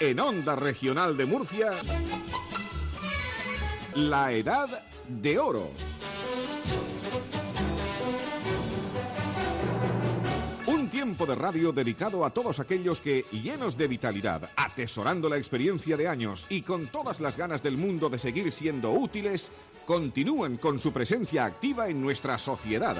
[0.00, 1.72] En Onda Regional de Murcia,
[3.94, 5.72] la Edad de Oro.
[10.66, 15.98] Un tiempo de radio dedicado a todos aquellos que, llenos de vitalidad, atesorando la experiencia
[15.98, 19.52] de años y con todas las ganas del mundo de seguir siendo útiles,
[19.84, 22.96] continúan con su presencia activa en nuestra sociedad.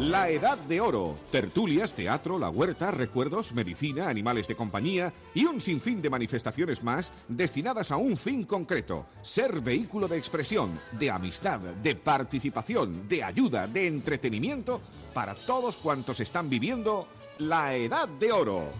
[0.00, 1.14] La Edad de Oro.
[1.30, 7.12] Tertulias, teatro, la huerta, recuerdos, medicina, animales de compañía y un sinfín de manifestaciones más
[7.28, 9.04] destinadas a un fin concreto.
[9.20, 14.80] Ser vehículo de expresión, de amistad, de participación, de ayuda, de entretenimiento
[15.12, 18.70] para todos cuantos están viviendo la Edad de Oro.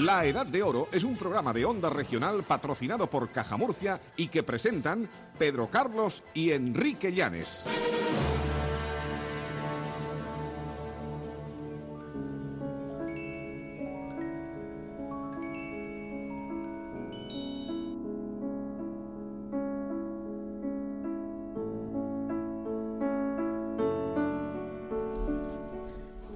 [0.00, 4.28] La Edad de Oro es un programa de onda regional patrocinado por Caja Murcia y
[4.28, 5.06] que presentan
[5.38, 7.66] Pedro Carlos y Enrique Llanes.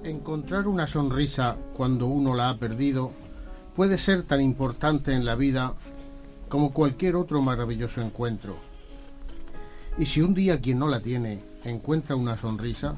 [0.03, 3.24] Encontrar una sonrisa cuando uno la ha perdido
[3.75, 5.73] puede ser tan importante en la vida
[6.49, 8.55] como cualquier otro maravilloso encuentro.
[9.97, 12.95] Y si un día quien no la tiene encuentra una sonrisa,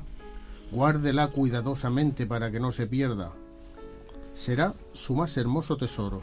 [0.72, 3.32] guárdela cuidadosamente para que no se pierda.
[4.34, 6.22] Será su más hermoso tesoro.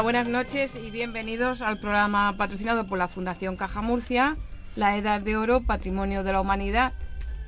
[0.00, 4.38] Hola, buenas noches y bienvenidos al programa patrocinado por la Fundación Caja Murcia,
[4.74, 6.94] La Edad de Oro, Patrimonio de la Humanidad,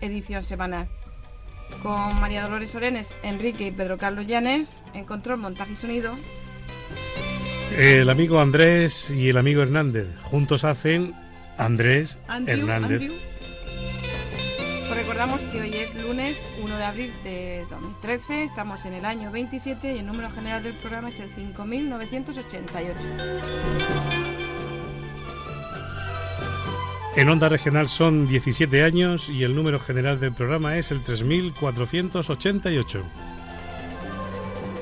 [0.02, 0.86] edición semanal.
[1.82, 6.14] Con María Dolores Orenes, Enrique y Pedro Carlos Llanes, en control, montaje y sonido.
[7.74, 11.14] El amigo Andrés y el amigo Hernández juntos hacen
[11.56, 13.00] Andrés Andrew, Hernández.
[13.00, 13.31] Andrew.
[15.22, 19.30] Os recordamos que hoy es lunes 1 de abril de 2013, estamos en el año
[19.30, 22.98] 27 y el número general del programa es el 5988.
[27.14, 33.04] En Onda Regional son 17 años y el número general del programa es el 3488.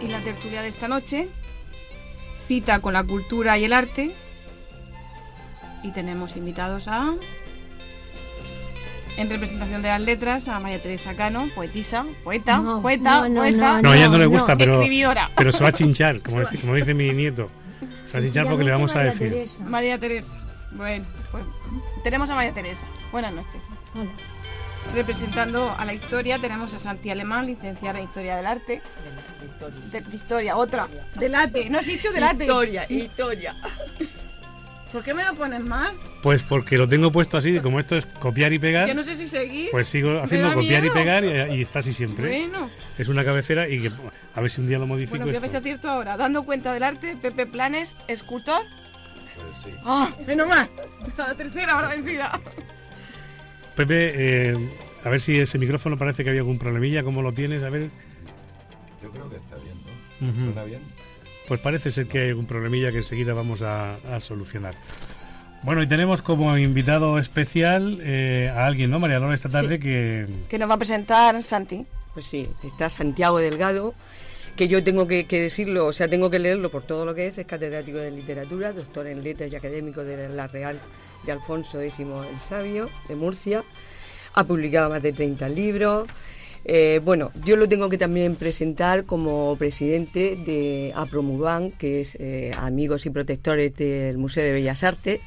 [0.01, 1.29] Y la tertulia de esta noche,
[2.49, 4.15] cita con la cultura y el arte.
[5.83, 7.15] Y tenemos invitados a,
[9.17, 13.41] en representación de las letras, a María Teresa Cano, poetisa, poeta, No, poeta, no, no,
[13.41, 14.83] poeta, No, a ella no le gusta, pero,
[15.37, 17.51] pero se va a chinchar, como dice, como dice mi nieto.
[18.05, 19.31] Se va a chinchar porque le vamos a María decir.
[19.31, 19.65] Teresa.
[19.65, 20.39] María Teresa.
[20.73, 21.45] Bueno, pues
[22.03, 22.87] tenemos a María Teresa.
[23.13, 23.61] Buenas noches.
[23.95, 24.11] Hola.
[24.95, 28.83] Representando a la historia tenemos a Santi Alemán, licenciada en Historia del Arte.
[29.93, 30.89] De, de historia, otra.
[31.17, 31.69] Del arte.
[31.69, 32.45] No has dicho del arte.
[32.45, 33.57] Historia, historia.
[34.93, 35.97] ¿Por qué me lo pones mal?
[36.23, 39.15] Pues porque lo tengo puesto así, como esto es copiar y pegar, Que no sé
[39.15, 39.69] si seguir.
[39.71, 42.27] pues sigo haciendo copiar y pegar y, y está así siempre.
[42.29, 42.69] Bueno,
[42.99, 43.93] Es una cabecera y que
[44.35, 45.19] a ver si un día lo modifico.
[45.19, 45.41] bueno, ¿qué esto.
[45.43, 46.17] vais a decir tú ahora?
[46.17, 48.63] Dando cuenta del arte, Pepe Planes, escultor.
[49.45, 49.71] Pues sí.
[49.85, 50.11] ¡Ah!
[50.27, 50.69] ¡Menos mal!
[51.17, 52.41] La tercera hora vencida.
[53.77, 54.13] Pepe,
[54.51, 54.71] eh,
[55.05, 57.63] a ver si ese micrófono parece que había algún problemilla, ¿cómo lo tienes?
[57.63, 57.91] A ver.
[59.03, 59.77] Yo creo que está bien,
[60.21, 60.45] ¿no?
[60.45, 60.83] ¿Suena bien?
[61.51, 64.73] Pues parece ser que hay algún problemilla que enseguida vamos a, a solucionar.
[65.65, 70.29] Bueno, y tenemos como invitado especial eh, a alguien, ¿no, María Lola, esta tarde que...
[70.49, 71.85] Que nos va a presentar Santi.
[72.15, 73.95] Pues sí, está Santiago Delgado,
[74.55, 77.27] que yo tengo que, que decirlo, o sea, tengo que leerlo por todo lo que
[77.27, 80.79] es, es catedrático de literatura, doctor en letras y académico de la Real
[81.27, 83.65] de Alfonso X el Sabio, de Murcia,
[84.35, 86.09] ha publicado más de 30 libros.
[86.65, 92.53] Eh, bueno, yo lo tengo que también presentar como presidente de APROMUBAN, que es eh,
[92.59, 95.21] Amigos y Protectores del Museo de Bellas Artes.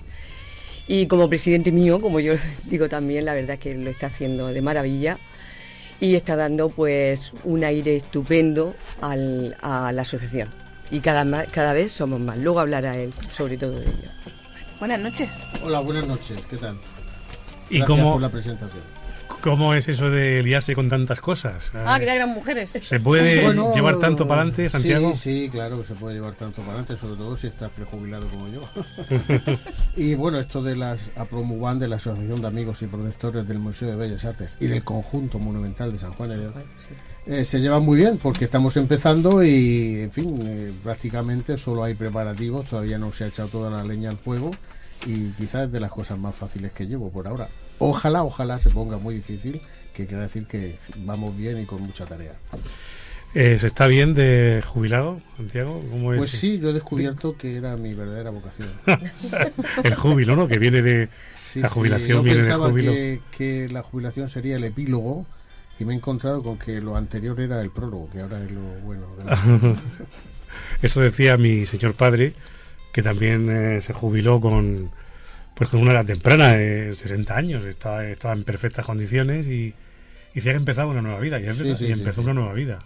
[0.87, 2.33] Y como presidente mío, como yo
[2.65, 5.17] digo también, la verdad es que lo está haciendo de maravilla.
[5.99, 10.49] y está dando pues un aire estupendo al- a la asociación.
[10.91, 12.37] Y cada, cada vez somos más.
[12.37, 14.09] Luego hablará él sobre todo de ello.
[14.79, 15.29] Buenas noches.
[15.63, 16.75] Hola, buenas noches, ¿qué tal?
[17.69, 18.83] ¿Y Gracias cómo, por la presentación.
[19.43, 21.69] Cómo es eso de liarse con tantas cosas?
[21.73, 22.71] Ah, que eran mujeres.
[22.79, 25.13] ¿Se puede Bueno, llevar tanto para adelante, Santiago?
[25.15, 28.25] Sí, sí, claro que se puede llevar tanto para adelante, sobre todo si estás prejubilado
[28.29, 28.61] como yo.
[29.97, 33.89] y bueno, esto de las APROMUBAN, de la Asociación de Amigos y Protectores del Museo
[33.89, 36.53] de Bellas Artes y del Conjunto Monumental de San Juan de Dios,
[37.25, 41.95] eh, se llevan muy bien porque estamos empezando y, en fin, eh, prácticamente solo hay
[41.95, 44.51] preparativos, todavía no se ha echado toda la leña al fuego
[45.05, 47.49] y quizás es de las cosas más fáciles que llevo por ahora.
[47.89, 49.61] Ojalá, ojalá se ponga muy difícil,
[49.93, 52.33] que quiere decir que vamos bien y con mucha tarea.
[53.35, 55.83] Eh, ¿Se está bien de jubilado, Santiago?
[55.89, 58.69] ¿Cómo es Pues sí, yo he descubierto que era mi verdadera vocación.
[59.83, 60.47] el júbilo, ¿no?
[60.47, 64.55] Que viene de Sí, la sí, jubilación, yo viene pensaba que, que la jubilación sería
[64.55, 65.25] el epílogo
[65.79, 68.61] y me he encontrado con que lo anterior era el prólogo, que ahora es lo
[68.85, 69.07] bueno.
[69.17, 69.75] de
[70.83, 72.33] Eso decía mi señor padre,
[72.91, 74.91] que también eh, se jubiló con
[75.55, 79.73] pues con una edad temprana, de 60 años, estaba, estaba en perfectas condiciones y
[80.33, 81.39] y decía que empezaba una nueva vida.
[81.39, 82.25] Y, Sí, sí, empezó sí.
[82.25, 82.79] una nueva vida.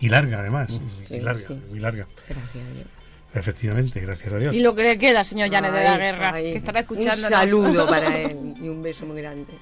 [0.00, 0.70] Y larga, además.
[1.10, 1.60] y larga, sí.
[1.68, 2.06] muy larga.
[2.28, 2.86] Gracias a Dios.
[3.34, 4.54] Efectivamente, gracias a Dios.
[4.54, 7.26] Y lo que le queda, señor Llanes de la Guerra, ay, que estará escuchando.
[7.26, 9.52] Un saludo para él y un beso muy grande.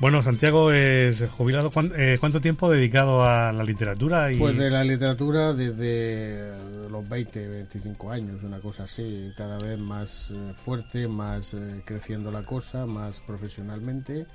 [0.00, 1.70] Bueno, Santiago es jubilado.
[1.70, 4.30] ¿Cuán- eh, ¿Cuánto tiempo dedicado a la literatura?
[4.32, 4.38] Y...
[4.38, 6.52] Pues de la literatura desde
[6.90, 12.30] los 20, 25 años, una cosa así, cada vez más eh, fuerte, más eh, creciendo
[12.32, 14.26] la cosa, más profesionalmente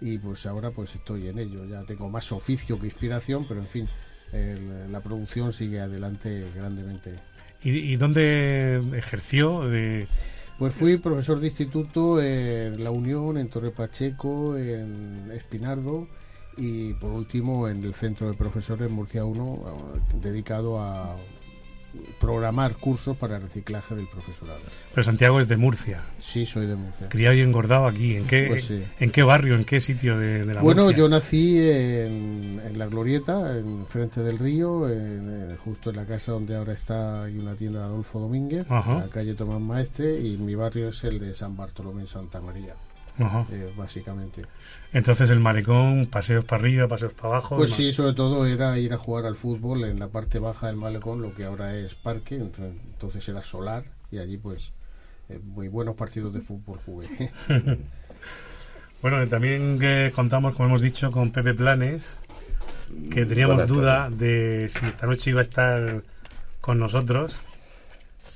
[0.00, 3.68] y pues ahora pues estoy en ello, ya tengo más oficio que inspiración, pero en
[3.68, 3.88] fin,
[4.32, 7.16] el- la producción sigue adelante grandemente.
[7.62, 9.68] ¿Y, y dónde ejerció?
[9.68, 10.06] De...
[10.60, 16.06] Pues fui profesor de instituto en La Unión, en Torre Pacheco, en Espinardo
[16.58, 21.16] y por último en el Centro de Profesores Murcia 1, dedicado a
[22.18, 24.60] programar cursos para reciclaje del profesorado.
[24.94, 26.02] Pero Santiago es de Murcia.
[26.18, 27.08] Sí, soy de Murcia.
[27.08, 28.16] Criado y engordado aquí.
[28.16, 28.84] ¿En qué, Pues sí.
[29.00, 30.98] ¿en qué barrio, en qué sitio de, de la Bueno, Murcia?
[30.98, 36.06] yo nací en, en La Glorieta, en frente del río, en- en- justo en la
[36.06, 38.94] casa donde ahora está hay una tienda de Adolfo Domínguez, Ajá.
[38.98, 42.74] la calle Tomás Maestre, y mi barrio es el de San Bartolomé Santa María,
[43.20, 43.46] Ajá.
[43.52, 44.42] eh, básicamente.
[44.92, 47.56] Entonces el malecón, paseos para arriba, paseos para abajo.
[47.56, 50.76] Pues sí, sobre todo era ir a jugar al fútbol en la parte baja del
[50.76, 54.72] malecón, lo que ahora es parque, ent- entonces era solar y allí pues
[55.28, 57.30] eh, muy buenos partidos de fútbol jugué.
[59.02, 62.18] Bueno, también que contamos, como hemos dicho, con Pepe Planes,
[63.10, 64.18] que teníamos Buenas duda tardes.
[64.18, 66.02] de si esta noche iba a estar
[66.60, 67.34] con nosotros.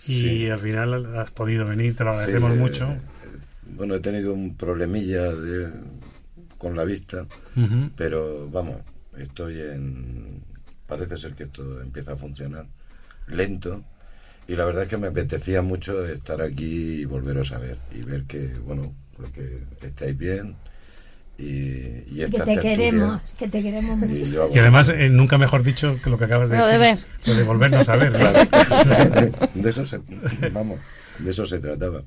[0.07, 0.51] Y Sí.
[0.51, 2.97] al final has podido venir, te lo agradecemos Sí, mucho.
[3.77, 5.71] Bueno, he tenido un problemilla de,
[6.59, 7.27] con la vista,
[7.97, 8.77] pero vamos,
[9.19, 10.43] estoy en...
[10.87, 12.67] Parece ser que esto empieza a funcionar
[13.27, 13.83] lento
[14.47, 18.03] y la verdad es que me apetecía mucho estar aquí y volveros a ver y
[18.03, 20.57] ver que, bueno, pues que estáis bien
[21.39, 21.45] y,
[22.07, 24.43] y Que te queremos, que te queremos y mucho.
[24.43, 27.07] hago- Y además, eh, nunca mejor dicho que lo que acabas de Lo de decir.
[27.25, 28.13] Lo de volvernos a ver.
[29.55, 30.01] de eso se,
[30.53, 30.79] vamos,
[31.19, 32.03] de eso se trataba.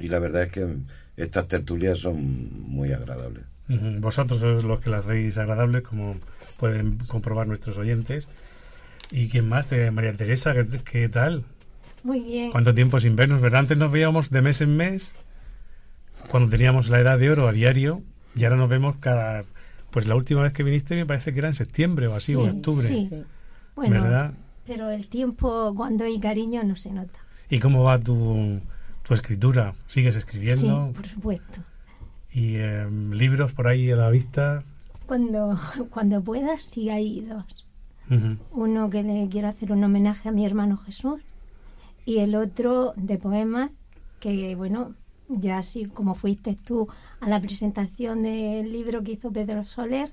[0.00, 0.76] Y la verdad es que
[1.16, 3.44] estas tertulias son muy agradables.
[4.00, 6.16] Vosotros sois los que las hacéis agradables, como
[6.58, 8.26] pueden comprobar nuestros oyentes.
[9.10, 9.68] ¿Y quién más?
[9.70, 11.44] De María Teresa, ¿qué, qué tal?
[12.04, 12.50] Muy bien.
[12.50, 13.40] ¿Cuánto tiempo sin vernos?
[13.40, 13.60] ¿Verdad?
[13.60, 15.12] Antes nos veíamos de mes en mes,
[16.30, 18.02] cuando teníamos la edad de oro a diario,
[18.34, 19.42] y ahora nos vemos cada...
[19.90, 22.42] Pues la última vez que viniste me parece que era en septiembre o así, o
[22.42, 22.86] Sí, octubre.
[22.86, 23.06] sí.
[23.10, 23.22] Sí.
[23.74, 24.32] Bueno, ¿Verdad?
[24.66, 27.18] pero el tiempo cuando hay cariño no se nota.
[27.48, 28.60] ¿Y cómo va tu,
[29.08, 29.74] tu escritura?
[29.86, 30.88] ¿Sigues escribiendo?
[30.88, 31.60] Sí, por supuesto.
[32.30, 34.62] ¿Y em, libros por ahí a la vista?
[35.06, 35.58] Cuando,
[35.90, 37.64] cuando puedas, sí hay dos.
[38.52, 41.20] Uno que le quiero hacer un homenaje a mi hermano Jesús
[42.06, 43.70] y el otro de poemas
[44.18, 44.94] que, bueno,
[45.28, 46.88] ya así como fuiste tú
[47.20, 50.10] a la presentación del libro que hizo Pedro Soler,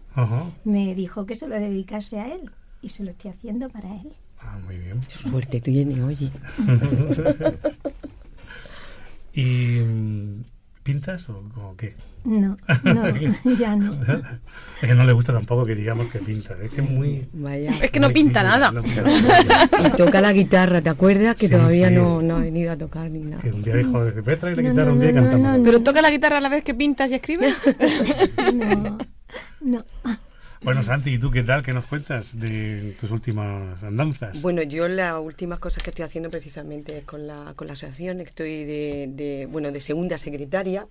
[0.65, 4.11] me dijo que se lo dedicase a él y se lo estoy haciendo para él.
[4.41, 5.01] Ah, muy bien.
[5.01, 6.29] Suerte tiene, oye.
[9.35, 10.43] ¿Y mm,
[10.83, 11.95] pintas o, o qué?
[12.23, 13.03] No, no,
[13.59, 13.93] ya no.
[14.81, 16.55] Es que no le gusta tampoco que digamos que pinta.
[16.61, 17.27] Es que es muy...
[17.33, 17.71] Vaya.
[17.81, 18.73] Es que no pinta nada.
[19.85, 21.35] Y toca la guitarra, ¿te acuerdas?
[21.35, 21.95] Que Sí, todavía sí.
[21.95, 23.41] no, no ha venido a tocar ni nada.
[23.43, 25.21] Que un día dijo, voy a traer la No, guitarra no, un día y no,
[25.21, 25.57] no, cantamos.
[25.59, 27.53] no, ¿Pero toca la guitarra a la vez que pintas y escribes?
[28.53, 28.97] No,
[29.61, 29.85] no.
[30.65, 31.61] Bueno, Santi, ¿y tú qué tal?
[31.61, 34.41] ¿Qué nos cuentas de tus últimas andanzas?
[34.41, 38.19] Bueno, yo las últimas cosas que estoy haciendo precisamente es con la, con la asociación.
[38.19, 40.87] Estoy de, de, bueno, de segunda secretaria.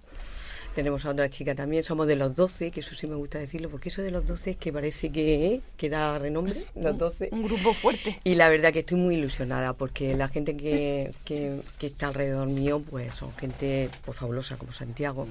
[0.77, 3.69] tenemos a otra chica también, somos de los 12, que eso sí me gusta decirlo,
[3.69, 7.31] porque eso de los 12 es que parece que, que da renombre, los 12.
[7.33, 8.21] Un grupo fuerte.
[8.23, 12.47] Y la verdad que estoy muy ilusionada, porque la gente que, que, que está alrededor
[12.47, 15.27] mío, pues son gente pues, fabulosa, como Santiago,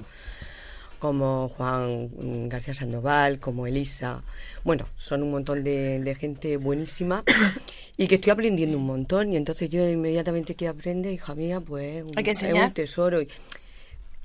[1.08, 4.22] como Juan García Sandoval, como Elisa.
[4.64, 7.22] Bueno, son un montón de, de gente buenísima
[7.98, 9.30] y que estoy aprendiendo un montón.
[9.30, 13.20] Y entonces yo inmediatamente que aprende, hija mía, pues un- Hay que es un tesoro.
[13.20, 13.28] Y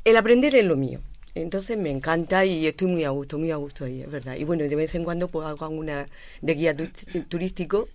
[0.06, 1.02] el aprender es lo mío.
[1.36, 4.38] Entonces me encanta y estoy muy a gusto, muy a gusto ahí, es verdad.
[4.38, 6.08] Y bueno, de vez en cuando pues hago alguna
[6.42, 6.88] de guía tu-
[7.28, 7.90] turístico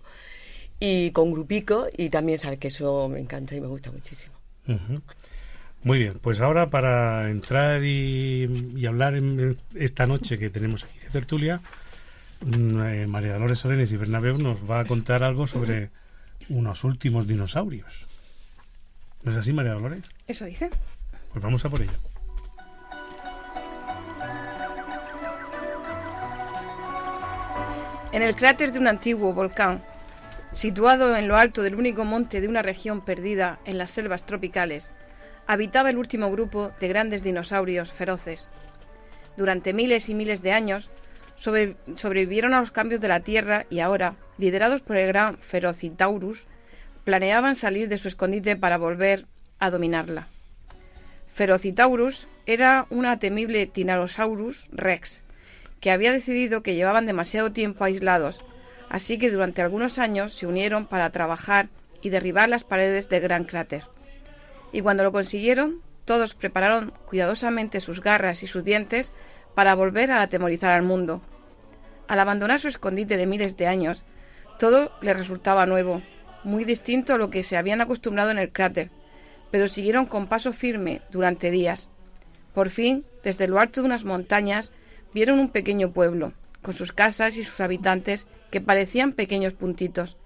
[0.79, 4.35] y con grupicos y también sabes que eso me encanta y me gusta muchísimo.
[5.85, 10.97] Muy bien, pues ahora para entrar y, y hablar en esta noche que tenemos aquí
[10.97, 11.61] de tertulia,
[12.41, 15.91] mm, eh, María Dolores Sorenes y Bernabéu nos va a contar algo sobre
[16.49, 18.07] unos últimos dinosaurios.
[19.21, 20.09] ¿No es así, María Dolores?
[20.25, 20.71] Eso dice.
[21.31, 21.91] Pues vamos a por ello.
[28.11, 29.83] En el cráter de un antiguo volcán,
[30.51, 34.91] situado en lo alto del único monte de una región perdida en las selvas tropicales,
[35.47, 38.47] habitaba el último grupo de grandes dinosaurios feroces.
[39.37, 40.89] Durante miles y miles de años
[41.35, 46.47] sobre- sobrevivieron a los cambios de la Tierra y ahora, liderados por el gran Ferocitaurus,
[47.03, 49.25] planeaban salir de su escondite para volver
[49.59, 50.27] a dominarla.
[51.33, 55.23] Ferocitaurus era una temible Tyrannosaurus rex,
[55.81, 58.43] que había decidido que llevaban demasiado tiempo aislados,
[58.89, 61.67] así que durante algunos años se unieron para trabajar
[62.01, 63.83] y derribar las paredes del gran cráter.
[64.75, 69.13] Y cuando lo consiguieron, todos prepararon cuidadosamente sus garras y sus dientes
[69.53, 71.21] para volver a atemorizar al mundo.
[72.09, 74.03] Al abandonar su escondite de miles de años,
[74.59, 76.01] todo les resultaba nuevo,
[76.43, 78.91] muy distinto a lo que se habían acostumbrado en el cráter,
[79.49, 81.87] pero siguieron con paso firme durante días.
[82.53, 84.73] Por fin, desde lo alto de unas montañas,
[85.13, 90.17] vieron un pequeño pueblo, con sus casas y sus habitantes que parecían pequeños puntitos.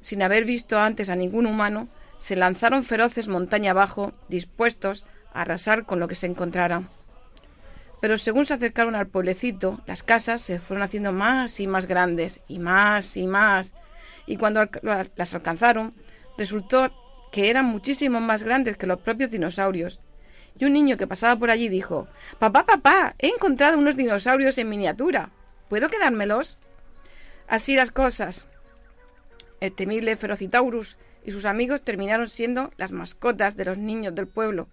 [0.00, 5.84] Sin haber visto antes a ningún humano, se lanzaron feroces montaña abajo, dispuestos a arrasar
[5.84, 6.88] con lo que se encontraran.
[8.00, 12.42] Pero según se acercaron al pueblecito, las casas se fueron haciendo más y más grandes,
[12.48, 13.74] y más y más,
[14.26, 15.94] y cuando las alcanzaron,
[16.36, 16.92] resultó
[17.32, 20.00] que eran muchísimo más grandes que los propios dinosaurios.
[20.58, 22.06] Y un niño que pasaba por allí dijo
[22.38, 25.30] Papá, papá, he encontrado unos dinosaurios en miniatura.
[25.68, 26.58] ¿Puedo quedármelos?
[27.48, 28.46] Así las cosas.
[29.60, 34.68] El temible Ferocitaurus y sus amigos terminaron siendo las mascotas de los niños del pueblo,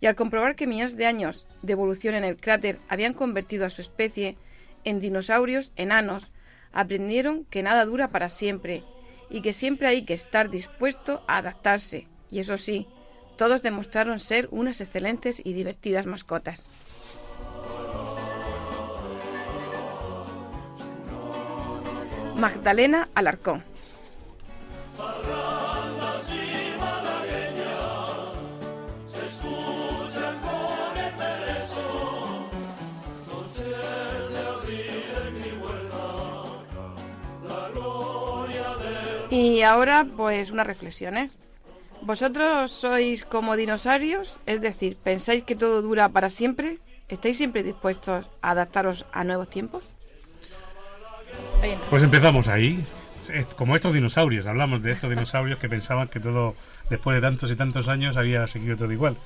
[0.00, 3.70] y al comprobar que millones de años de evolución en el cráter habían convertido a
[3.70, 4.36] su especie
[4.84, 6.32] en dinosaurios enanos,
[6.72, 8.82] aprendieron que nada dura para siempre
[9.30, 12.08] y que siempre hay que estar dispuesto a adaptarse.
[12.30, 12.88] Y eso sí,
[13.36, 16.68] todos demostraron ser unas excelentes y divertidas mascotas.
[22.36, 23.62] Magdalena Alarcón.
[39.42, 41.36] Y ahora, pues unas reflexiones.
[42.02, 44.38] ¿Vosotros sois como dinosaurios?
[44.46, 46.78] Es decir, ¿pensáis que todo dura para siempre?
[47.08, 49.82] ¿Estáis siempre dispuestos a adaptaros a nuevos tiempos?
[51.90, 52.84] Pues empezamos ahí.
[53.56, 56.54] Como estos dinosaurios, hablamos de estos dinosaurios que pensaban que todo,
[56.88, 59.16] después de tantos y tantos años, había seguido todo igual.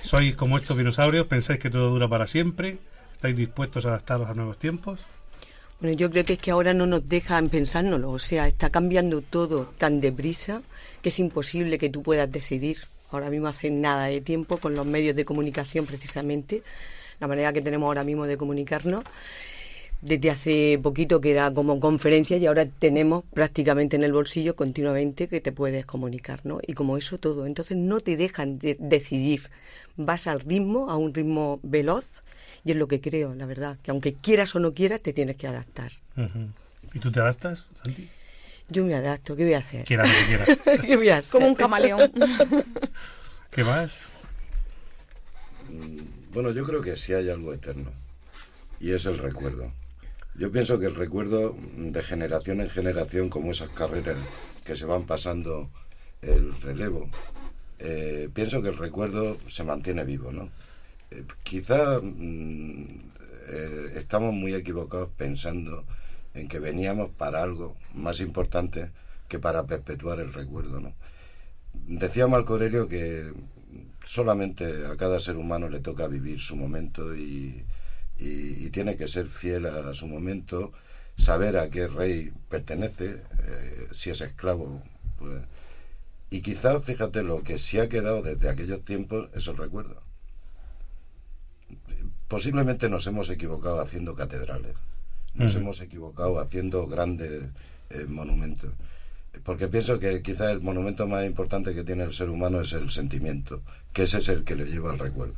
[0.00, 1.26] ¿Sois como estos dinosaurios?
[1.26, 2.78] ¿Pensáis que todo dura para siempre?
[3.12, 5.22] ¿Estáis dispuestos a adaptaros a nuevos tiempos?
[5.82, 9.20] Bueno, yo creo que es que ahora no nos dejan pensárnoslo, o sea, está cambiando
[9.20, 10.62] todo tan deprisa
[11.02, 12.78] que es imposible que tú puedas decidir.
[13.10, 16.62] Ahora mismo hace nada de tiempo con los medios de comunicación precisamente,
[17.18, 19.02] la manera que tenemos ahora mismo de comunicarnos.
[20.00, 25.26] Desde hace poquito que era como conferencia y ahora tenemos prácticamente en el bolsillo continuamente
[25.26, 26.60] que te puedes comunicar, ¿no?
[26.64, 29.50] Y como eso todo, entonces no te dejan de decidir,
[29.96, 32.22] vas al ritmo, a un ritmo veloz
[32.64, 35.36] y es lo que creo, la verdad, que aunque quieras o no quieras te tienes
[35.36, 35.92] que adaptar.
[36.94, 38.08] ¿Y tú te adaptas, Santi?
[38.68, 39.84] Yo me adapto, ¿qué voy a hacer?
[39.84, 40.80] Quieras lo que quieras.
[40.86, 41.30] ¿Qué voy a hacer?
[41.30, 42.10] Como un camaleón.
[43.50, 44.22] ¿Qué más?
[46.32, 47.92] Bueno, yo creo que sí hay algo eterno.
[48.80, 49.72] Y es el recuerdo.
[50.34, 54.16] Yo pienso que el recuerdo de generación en generación, como esas carreras
[54.64, 55.70] que se van pasando
[56.22, 57.10] el relevo,
[57.78, 60.48] eh, pienso que el recuerdo se mantiene vivo, ¿no?
[61.42, 63.12] Quizá mm,
[63.48, 65.84] eh, estamos muy equivocados pensando
[66.34, 68.90] en que veníamos para algo más importante
[69.28, 70.94] que para perpetuar el recuerdo, ¿no?
[71.72, 73.32] Decía Marco Aurelio que
[74.04, 77.64] solamente a cada ser humano le toca vivir su momento y,
[78.70, 80.72] tiene que ser fiel a su momento,
[81.16, 84.82] saber a qué rey pertenece, eh, si es esclavo,
[85.18, 85.42] pues...
[86.30, 90.01] Y quizá, fíjate, lo que sí ha quedado desde aquellos tiempos es el recuerdo.
[92.32, 94.74] Posiblemente nos hemos equivocado haciendo catedrales,
[95.34, 97.42] nos hemos equivocado haciendo grandes
[97.90, 98.70] eh, monumentos.
[99.44, 102.88] Porque pienso que quizá el monumento más importante que tiene el ser humano es el
[102.88, 103.60] sentimiento,
[103.92, 105.34] que ese es el que le lleva al recuerdo.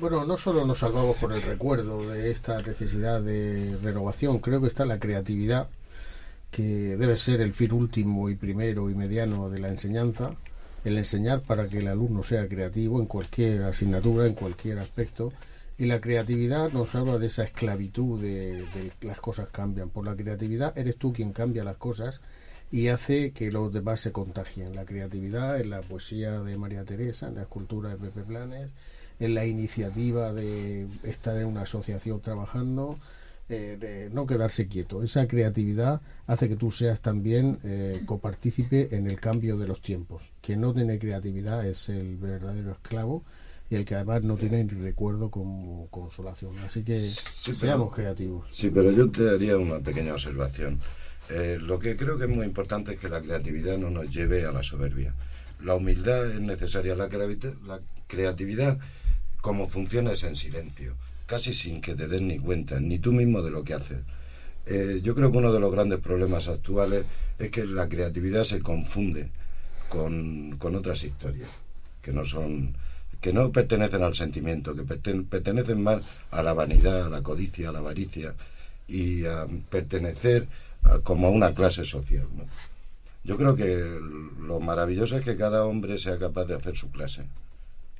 [0.00, 4.68] Bueno, no solo nos salvamos por el recuerdo de esta necesidad de renovación, creo que
[4.68, 5.68] está la creatividad,
[6.50, 10.34] que debe ser el fin último y primero y mediano de la enseñanza,
[10.84, 15.32] el enseñar para que el alumno sea creativo en cualquier asignatura, en cualquier aspecto.
[15.78, 19.90] Y la creatividad nos habla de esa esclavitud de, de las cosas cambian.
[19.90, 22.20] Por la creatividad eres tú quien cambia las cosas
[22.70, 24.74] y hace que los demás se contagien.
[24.74, 28.70] La creatividad en la poesía de María Teresa, en la escultura de Pepe Planes,
[29.20, 32.98] en la iniciativa de estar en una asociación trabajando,
[33.76, 35.02] de no quedarse quieto.
[35.02, 40.32] Esa creatividad hace que tú seas también eh, copartícipe en el cambio de los tiempos.
[40.40, 43.24] Quien no tiene creatividad es el verdadero esclavo
[43.70, 46.58] y el que además no tiene ni recuerdo como consolación.
[46.60, 48.50] Así que Sí, seamos pero- creativos.
[48.52, 50.78] Sí, pero yo te haría una pequeña observación.
[51.30, 54.44] Eh, lo que creo que es muy importante es que la creatividad no nos lleve
[54.44, 55.14] a la soberbia.
[55.62, 56.94] La humildad es necesaria.
[56.96, 58.78] La, la creatividad,
[59.40, 60.96] como funciona, es en silencio,
[61.32, 64.00] casi sin que te des ni cuenta, ni tú mismo de lo que haces.
[64.66, 67.06] Eh, yo creo que uno de los grandes problemas actuales
[67.38, 69.30] es que la creatividad se confunde
[69.88, 71.48] con, con otras historias
[72.02, 72.74] que no son
[73.22, 77.70] que no pertenecen al sentimiento, que perten- pertenecen más a la vanidad, a la codicia,
[77.70, 78.34] a la avaricia
[78.86, 80.48] y a pertenecer
[81.02, 82.26] como a una clase social.
[83.24, 83.68] Yo creo que
[84.48, 87.22] lo maravilloso es que cada hombre sea capaz de hacer su clase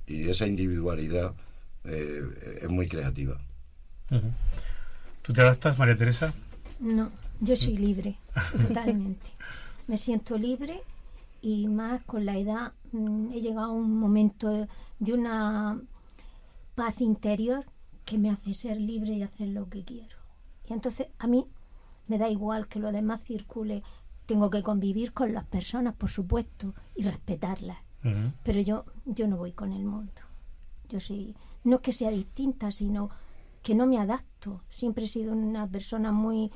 [0.06, 1.32] y esa individualidad
[1.84, 3.40] eh, es muy creativa.
[5.22, 6.34] ¿Tú te adaptas, María Teresa?
[6.80, 7.10] No,
[7.40, 8.18] yo soy libre,
[8.68, 9.30] totalmente.
[9.86, 10.82] Me siento libre
[11.40, 15.80] y más con la edad mm, he llegado a un momento de una
[16.74, 17.64] paz interior
[18.04, 20.16] que me hace ser libre y hacer lo que quiero.
[20.68, 21.46] Y entonces a mí
[22.08, 23.82] me da igual que lo demás circule.
[24.26, 27.78] Tengo que convivir con las personas, por supuesto, y respetarlas.
[28.42, 30.20] Pero yo, yo no voy con el mundo.
[30.88, 33.10] Yo soy, no es que sea distinta, sino
[33.62, 34.62] que no me adapto.
[34.70, 36.50] Siempre he sido una persona muy,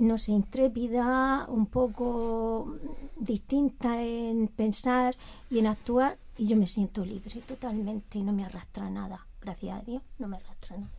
[0.00, 2.76] no sé, intrépida, un poco
[3.16, 5.16] distinta en pensar
[5.50, 9.26] y en actuar, y yo me siento libre totalmente y no me arrastra nada.
[9.40, 10.90] Gracias a Dios, no me arrastra nada.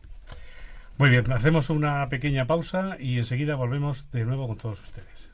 [0.96, 5.32] Muy bien, hacemos una pequeña pausa y enseguida volvemos de nuevo con todos ustedes.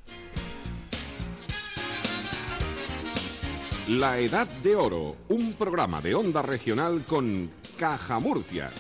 [3.88, 8.70] La Edad de Oro, un programa de onda regional con Caja Murcia.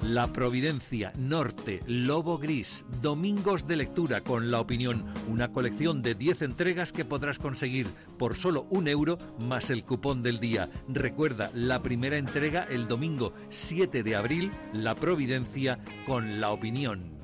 [0.00, 6.42] La Providencia, Norte, Lobo Gris, Domingos de Lectura con la opinión, una colección de 10
[6.42, 10.70] entregas que podrás conseguir por solo un euro más el cupón del día.
[10.86, 17.15] Recuerda, la primera entrega el domingo 7 de abril, La Providencia con la opinión.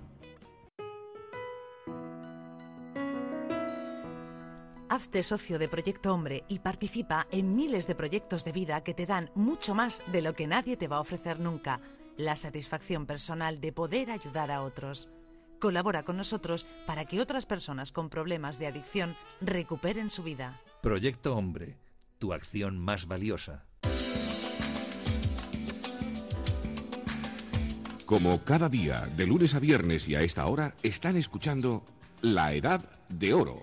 [4.93, 9.07] Hazte socio de Proyecto Hombre y participa en miles de proyectos de vida que te
[9.07, 11.81] dan mucho más de lo que nadie te va a ofrecer nunca,
[12.19, 15.09] la satisfacción personal de poder ayudar a otros.
[15.59, 20.61] Colabora con nosotros para que otras personas con problemas de adicción recuperen su vida.
[20.83, 21.79] Proyecto Hombre,
[22.19, 23.65] tu acción más valiosa.
[28.05, 31.83] Como cada día, de lunes a viernes y a esta hora, están escuchando
[32.21, 33.63] La Edad de Oro.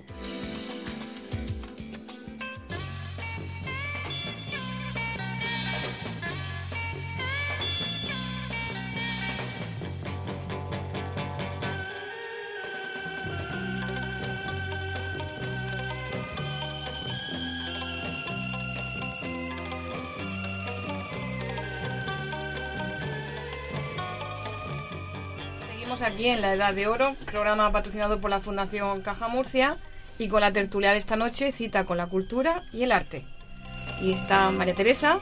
[25.89, 29.77] Seguimos aquí en la Edad de Oro, programa patrocinado por la Fundación Caja Murcia
[30.19, 33.25] y con la tertulia de esta noche, cita con la cultura y el arte.
[33.99, 35.19] Y está María Teresa,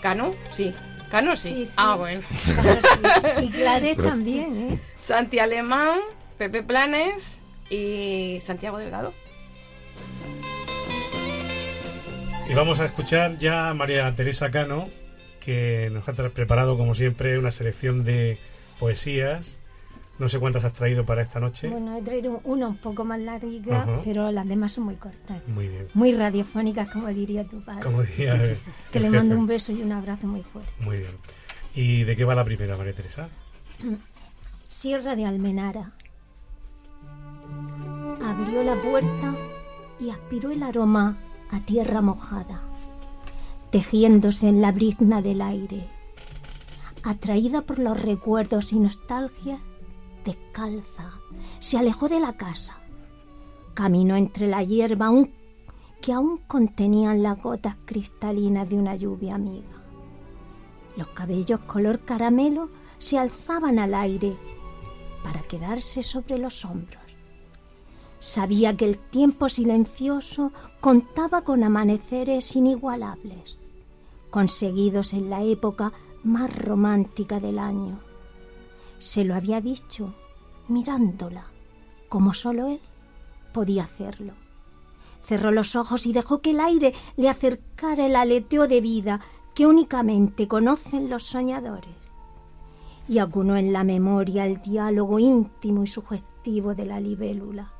[0.00, 0.72] Cano, sí,
[1.10, 1.48] Cano sí.
[1.48, 1.72] Sí, sí.
[1.76, 2.22] Ah, bueno.
[2.32, 2.52] Sí.
[3.42, 4.80] Y Claret también, ¿eh?
[4.94, 5.98] Santi Alemán,
[6.38, 9.12] Pepe Planes y Santiago Delgado.
[12.48, 14.88] Y vamos a escuchar ya a María Teresa Cano,
[15.40, 18.38] que nos ha preparado, como siempre, una selección de
[18.78, 19.56] poesías
[20.18, 21.68] No sé cuántas has traído para esta noche.
[21.68, 24.00] Bueno, he traído una un poco más larga, Ajá.
[24.04, 25.42] pero las demás son muy cortas.
[25.48, 25.88] Muy bien.
[25.94, 27.82] Muy radiofónicas, como diría tu padre.
[27.82, 28.56] Como diría el-
[28.92, 29.36] que le mando jefe.
[29.40, 30.72] un beso y un abrazo muy fuerte.
[30.80, 31.10] Muy bien.
[31.74, 33.28] ¿Y de qué va la primera, María Teresa?
[34.68, 35.92] Sierra de Almenara.
[38.22, 39.34] Abrió la puerta
[40.00, 41.16] y aspiró el aroma
[41.50, 42.62] a tierra mojada,
[43.70, 45.88] tejiéndose en la brizna del aire.
[47.02, 49.58] Atraída por los recuerdos y nostalgia,
[50.24, 51.12] descalza,
[51.58, 52.78] se alejó de la casa.
[53.74, 55.32] Caminó entre la hierba aún-
[56.00, 59.82] que aún contenían las gotas cristalinas de una lluvia amiga.
[60.96, 64.36] Los cabellos color caramelo se alzaban al aire
[65.22, 67.02] para quedarse sobre los hombros.
[68.18, 73.58] Sabía que el tiempo silencioso contaba con amaneceres inigualables,
[74.30, 77.98] conseguidos en la época más romántica del año.
[79.04, 80.14] Se lo había dicho
[80.66, 81.44] mirándola,
[82.08, 82.80] como solo él
[83.52, 84.32] podía hacerlo.
[85.22, 89.20] Cerró los ojos y dejó que el aire le acercara el aleteo de vida
[89.54, 91.94] que únicamente conocen los soñadores.
[93.06, 97.72] Y acunó en la memoria el diálogo íntimo y sugestivo de la libélula,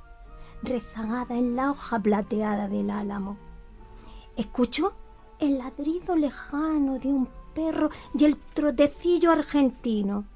[0.63, 3.39] rezagada en la hoja plateada del álamo.
[4.37, 4.93] Escuchó
[5.39, 10.27] el ladrido lejano de un perro y el trotecillo argentino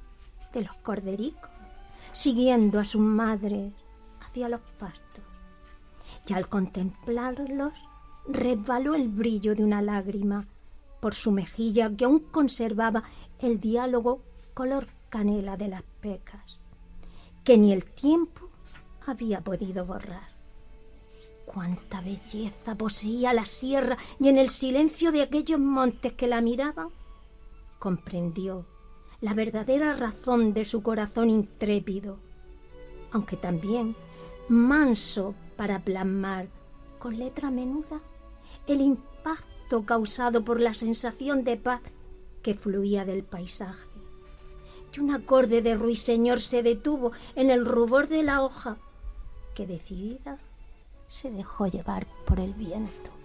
[0.63, 1.51] los cordericos,
[2.13, 3.73] siguiendo a sus madres
[4.21, 5.25] hacia los pastos.
[6.27, 7.73] Y al contemplarlos
[8.29, 10.47] resbaló el brillo de una lágrima
[11.01, 13.05] por su mejilla que aún conservaba
[13.39, 14.21] el diálogo
[14.55, 16.59] color canela de las pecas,
[17.45, 18.49] que ni el tiempo
[19.07, 20.29] había podido borrar.
[21.47, 26.89] Cuánta belleza poseía la sierra y en el silencio de aquellos montes que la miraban,
[27.79, 28.67] comprendió
[29.21, 32.19] la verdadera razón de su corazón intrépido,
[33.11, 33.97] aunque también
[34.49, 36.49] manso para plasmar
[36.99, 38.01] con letra menuda
[38.67, 41.83] el impacto causado por la sensación de paz
[42.43, 43.89] que fluía del paisaje.
[44.95, 48.79] Y un acorde de ruiseñor se detuvo en el rubor de la hoja,
[49.55, 50.39] que decidida
[51.09, 53.18] se dejó llevar por el viento.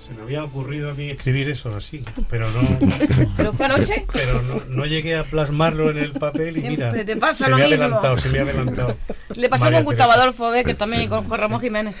[0.00, 2.60] Se me había ocurrido a mí escribir eso así, pero no.
[3.36, 4.06] ¿Pero fue anoche?
[4.12, 7.04] Pero no, no llegué a plasmarlo en el papel y Siempre mira.
[7.04, 7.84] te pasa se lo me ha mismo.
[7.84, 8.96] adelantado, se me ha adelantado.
[9.36, 10.22] Le pasó María con Gustavo Teresa.
[10.22, 10.64] Adolfo, ¿ves?
[10.66, 11.94] que también con, con Ramón Jiménez.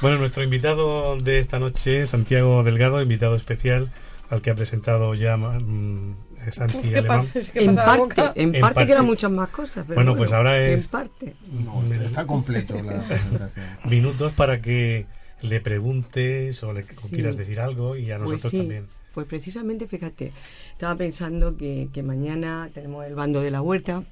[0.00, 3.90] Bueno, nuestro invitado de esta noche, Santiago Delgado, invitado especial
[4.30, 6.14] al que ha presentado ya mm,
[6.52, 7.18] Santi ¿Qué Alemán.
[7.18, 7.38] pasa?
[7.40, 8.32] Es que En parte, boca.
[8.36, 10.88] en parte que eran muchas más cosas, pero bueno, bueno, pues ahora en es.
[10.88, 11.34] parte.
[11.50, 13.66] No, está completo la presentación.
[13.84, 15.06] Minutos para que
[15.42, 17.08] le preguntes o le o Sí.
[17.10, 18.86] quieras decir algo y a Pues nosotros sí, también.
[19.14, 20.32] Pues precisamente, fíjate,
[20.72, 24.02] estaba pensando que, que mañana tenemos el bando de la huerta.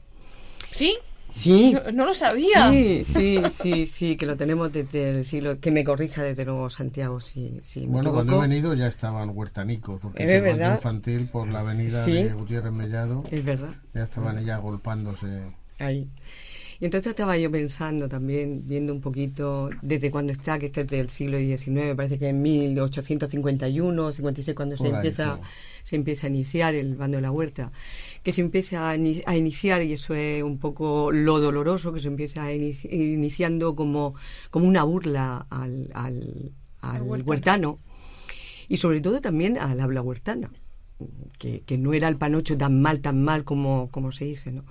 [0.70, 0.96] ¿Sí?
[1.30, 1.72] Sí.
[1.72, 2.70] No, no lo sabía.
[2.70, 5.58] Sí, sí, sí, sí, que lo tenemos desde el siglo...
[5.60, 9.30] Que me corrija desde luego Santiago, si, si me Bueno, cuando he venido ya estaban
[9.34, 12.12] huertanicos, porque Es el infantil por la avenida Sí.
[12.12, 13.24] de Gutiérrez Mellado.
[13.30, 13.74] Es verdad.
[13.92, 15.42] Ya estaban ya agolpándose.
[15.78, 16.08] Ahí.
[16.78, 20.86] Y entonces estaba yo pensando también, viendo un poquito desde cuando está, que esto es
[20.88, 25.40] del siglo XIX, parece que en 1851 56 cuando se Por empieza,
[25.84, 27.72] se empieza a iniciar el bando de la huerta,
[28.22, 32.00] que se empieza a, ini- a iniciar, y eso es un poco lo doloroso, que
[32.00, 34.14] se empieza a inici- iniciando como,
[34.50, 37.28] como una burla al, al, al huertano.
[37.30, 37.78] huertano
[38.68, 40.50] y sobre todo también al habla huertana,
[41.38, 44.64] que, que no era el panocho tan mal, tan mal como, como se dice, ¿no?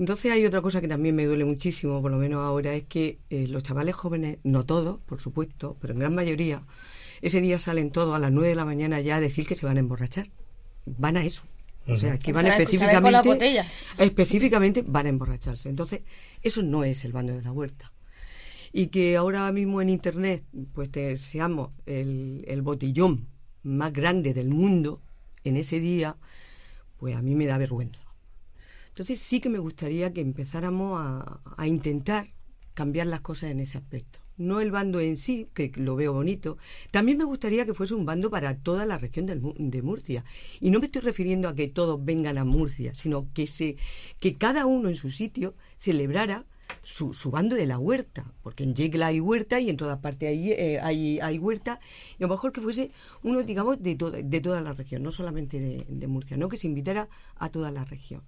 [0.00, 3.18] Entonces hay otra cosa que también me duele muchísimo, por lo menos ahora, es que
[3.28, 6.62] eh, los chavales jóvenes, no todos, por supuesto, pero en gran mayoría,
[7.20, 9.66] ese día salen todos a las 9 de la mañana ya a decir que se
[9.66, 10.30] van a emborrachar.
[10.86, 11.42] Van a eso.
[11.86, 13.62] O sea, que van específicamente,
[13.98, 15.68] específicamente van a emborracharse.
[15.68, 16.00] Entonces,
[16.40, 17.92] eso no es el bando de la huerta.
[18.72, 23.28] Y que ahora mismo en Internet, pues te, seamos el, el botellón
[23.64, 25.02] más grande del mundo
[25.44, 26.16] en ese día,
[26.96, 28.09] pues a mí me da vergüenza.
[28.90, 32.28] Entonces sí que me gustaría que empezáramos a, intentar
[32.74, 34.20] cambiar las cosas en ese aspecto.
[34.36, 36.56] No el bando en sí, que lo veo bonito.
[36.90, 40.24] También me gustaría que fuese un bando para toda la región del de Murcia.
[40.60, 43.76] Y no me estoy refiriendo a que todos vengan a Murcia, sino que, se,
[44.18, 46.46] que cada uno en su sitio celebrara
[46.82, 48.32] su, su bando de la huerta.
[48.42, 51.78] Porque en Yecla hay huerta y en todas partes hay, eh, hay, hay huerta.
[52.18, 52.90] Y a lo mejor que fuese
[53.22, 56.56] uno, digamos, de, toda de toda la región, no solamente de, de Murcia, no que
[56.56, 58.22] se invitara a toda la región.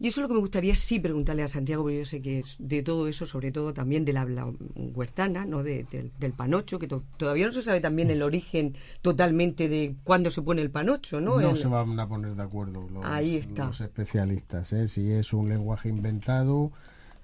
[0.00, 2.38] Y eso es lo que me gustaría sí preguntarle a Santiago, porque yo sé que
[2.40, 5.62] es de todo eso, sobre todo también del habla huertana, ¿no?
[5.62, 5.86] De,
[6.18, 10.62] del panocho, que todavía no se sabe también el origen totalmente de cuándo se pone
[10.62, 11.40] el panocho, ¿no?
[11.40, 13.66] No se van a poner de acuerdo los, Ahí está.
[13.66, 14.88] los especialistas, ¿eh?
[14.88, 16.72] Si es un lenguaje inventado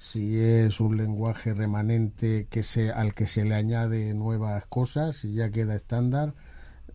[0.01, 5.35] si es un lenguaje remanente que se, al que se le añade nuevas cosas, si
[5.35, 6.33] ya queda estándar,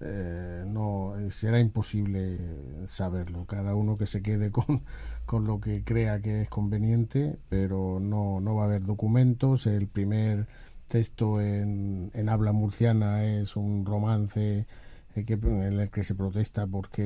[0.02, 2.40] eh, no será imposible
[2.88, 3.46] saberlo.
[3.46, 4.82] Cada uno que se quede con,
[5.26, 9.66] con lo que crea que es conveniente, pero no, no va a haber documentos.
[9.68, 10.48] El primer
[10.88, 14.68] texto en, habla murciana es un romance
[15.16, 17.04] eh, en el que se protesta porque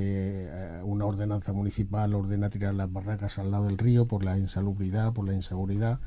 [0.50, 5.14] eh, una ordenanza municipal ordena tirar las barracas al lado del río por la insalubridad,
[5.14, 6.00] por la inseguridad,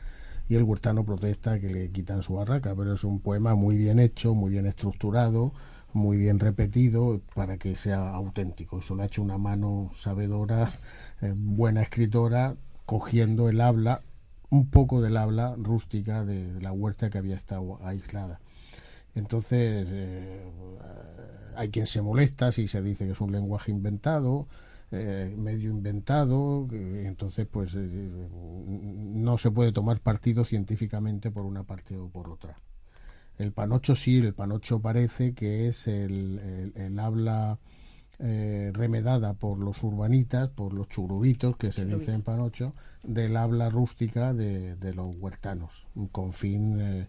[0.48, 3.98] y el huertano protesta que le quitan su barraca, pero es un poema muy bien
[3.98, 5.52] hecho, muy bien estructurado,
[5.92, 8.80] muy bien repetido para que sea auténtico.
[8.80, 10.72] Eso lo ha hecho una mano sabedora,
[11.22, 14.02] eh, buena escritora, cogiendo el habla,
[14.50, 18.40] un poco del habla rústica de, la huerta que había estado aislada.
[19.14, 19.86] Entonces,
[21.56, 24.46] hay quien se molesta si se dice que es un lenguaje inventado,
[24.94, 31.96] eh, medio inventado, entonces pues eh, no se puede tomar partido científicamente por una parte
[31.96, 32.58] o por otra.
[33.38, 37.58] El panocho sí, el panocho parece que es el, habla
[38.22, 43.68] eh, remedada por los urbanitas, por los churubitos, que se dice en panocho, del habla
[43.68, 47.06] rústica de, de los huertanos, con fin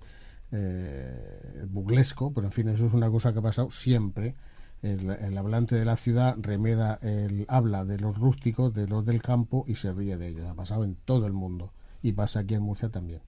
[0.56, 4.36] eh, buglesco, pero en fin, eso es una cosa que ha pasado siempre.
[4.84, 9.64] El, hablante de la ciudad remeda el habla de los rústicos, de los del campo
[9.68, 10.48] y se ríe de ellos.
[10.48, 11.72] Ha pasado en todo el mundo
[12.02, 13.22] y pasa aquí en Murcia también.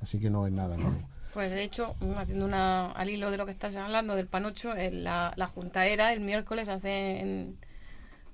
[0.00, 0.98] Así que no es nada nuevo.
[1.32, 5.32] Pues de hecho, haciendo una, al hilo de lo que estás hablando del Panocho, la,
[5.36, 7.46] la Junta era el miércoles hace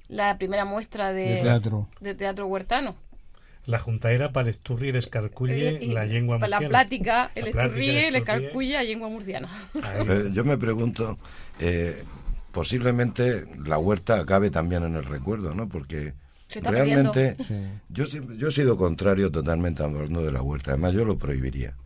[0.09, 1.89] la primera muestra de, teatro.
[2.01, 2.97] de teatro huertano
[3.69, 6.57] la juntaera para el esturri, el escarculle, la lengua murciana.
[6.57, 9.49] Para la plática, el esturri, el escarculle, la lengua murciana.
[10.09, 11.19] Eh, yo me pregunto,
[11.61, 12.03] eh,
[12.51, 15.69] posiblemente la huerta acabe también en el recuerdo, ¿no?
[15.69, 16.15] Porque
[16.63, 17.37] realmente
[17.91, 20.71] yo, yo he sido contrario totalmente al mundo de la huerta.
[20.71, 21.77] Además, yo lo prohibiría.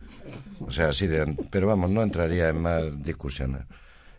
[0.67, 1.35] O sea, así de...
[1.49, 3.61] Pero vamos, no entraría en más discusiones.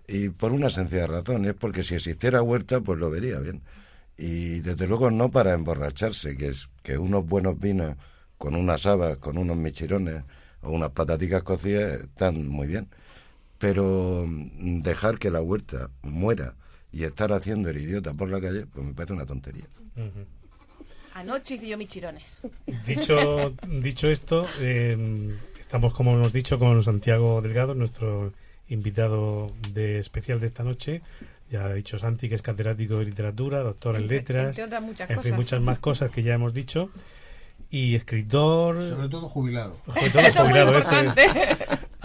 [0.07, 3.63] Y por una sencilla razón, es porque si existiera huerta, pues lo vería bien
[4.17, 7.97] y desde luego no para emborracharse, que es que unos buenos vinos
[8.39, 10.23] con unas habas, con unos michirones
[10.63, 12.89] o unas pataticas cocidas están muy bien,
[13.59, 16.55] pero mm, dejar que la huerta muera
[16.93, 19.67] y estar haciendo el idiota por la calle, pues me parece una tontería.
[21.15, 22.47] Anoche hice yo michirones.
[22.87, 25.37] Dicho, dicho esto, em,
[25.75, 28.33] estamos, como hemos dicho, con Santiago Delgado, nuestro
[28.69, 31.03] invitado de especial de esta noche,
[31.51, 35.35] ya ha dicho Santi que es catedrático de literatura, doctor en letras, muchas en fin,
[35.35, 36.91] muchas más cosas que ya hemos dicho.
[37.71, 38.89] Y escritor.
[38.89, 39.77] Sobre todo jubilado.
[39.93, 40.95] Sobre todo jubilado, eso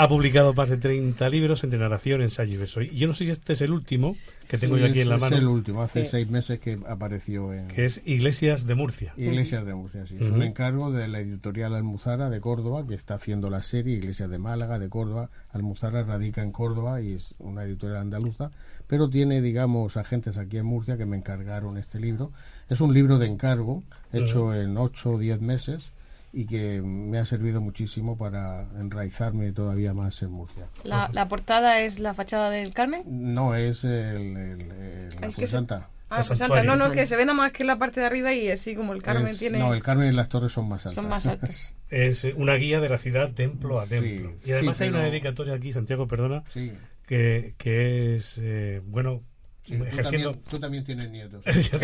[0.01, 2.81] Ha publicado más de 30 libros entre narración, ensayo y verso.
[2.81, 4.15] Y yo no sé si este es el último
[4.47, 5.35] que tengo yo aquí en la mano.
[5.35, 7.67] Es el último, hace seis meses que apareció en.
[7.67, 9.13] Que es Iglesias de Murcia.
[9.17, 10.15] Iglesias de Murcia, sí.
[10.17, 14.29] Es un encargo de la editorial Almuzara de Córdoba, que está haciendo la serie Iglesias
[14.29, 15.31] de Málaga, de Córdoba.
[15.51, 18.51] Almuzara radica en Córdoba y es una editorial andaluza
[18.87, 22.31] pero tiene, digamos, agentes aquí en Murcia que me encargaron este libro.
[22.69, 25.91] Es un libro de encargo, hecho en 8 o 10 meses
[26.31, 30.67] y que me ha servido muchísimo para enraizarme todavía más en Murcia.
[30.83, 33.03] ¿La, portada es la fachada del Carmen?
[33.05, 35.89] No, es el, el, la Santa.
[36.11, 36.63] Ah, Santa.
[36.63, 38.93] No, no, que se ve nada más que la parte de arriba y así como
[38.93, 39.59] el Carmen tiene...
[39.59, 40.95] No, el Carmen y las torres son más altas.
[40.95, 41.75] Son más altas.
[41.89, 44.33] es una guía de la ciudad templo a templo.
[44.45, 46.71] y además hay una dedicatoria aquí, Santiago, perdona, sí
[47.09, 49.23] que, que es, eh, bueno,
[49.67, 50.35] ejerciendo...
[50.47, 51.43] Tú también, tienes nietos.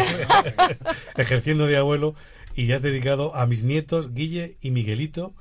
[1.18, 2.14] ejerciendo de abuelo
[2.56, 5.34] y ya has dedicado a mis nietos, Guille y Miguelito,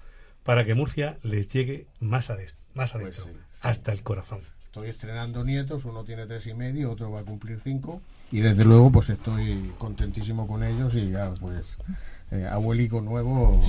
[0.42, 4.40] para que Murcia les llegue más, adentro, más pues adentro, hasta el corazón.
[4.66, 8.64] Estoy estrenando nietos, uno tiene tres y medio, otro va a cumplir cinco, y desde
[8.64, 11.78] luego pues estoy contentísimo con ellos y ya pues
[12.32, 13.64] eh, abuelico nuevo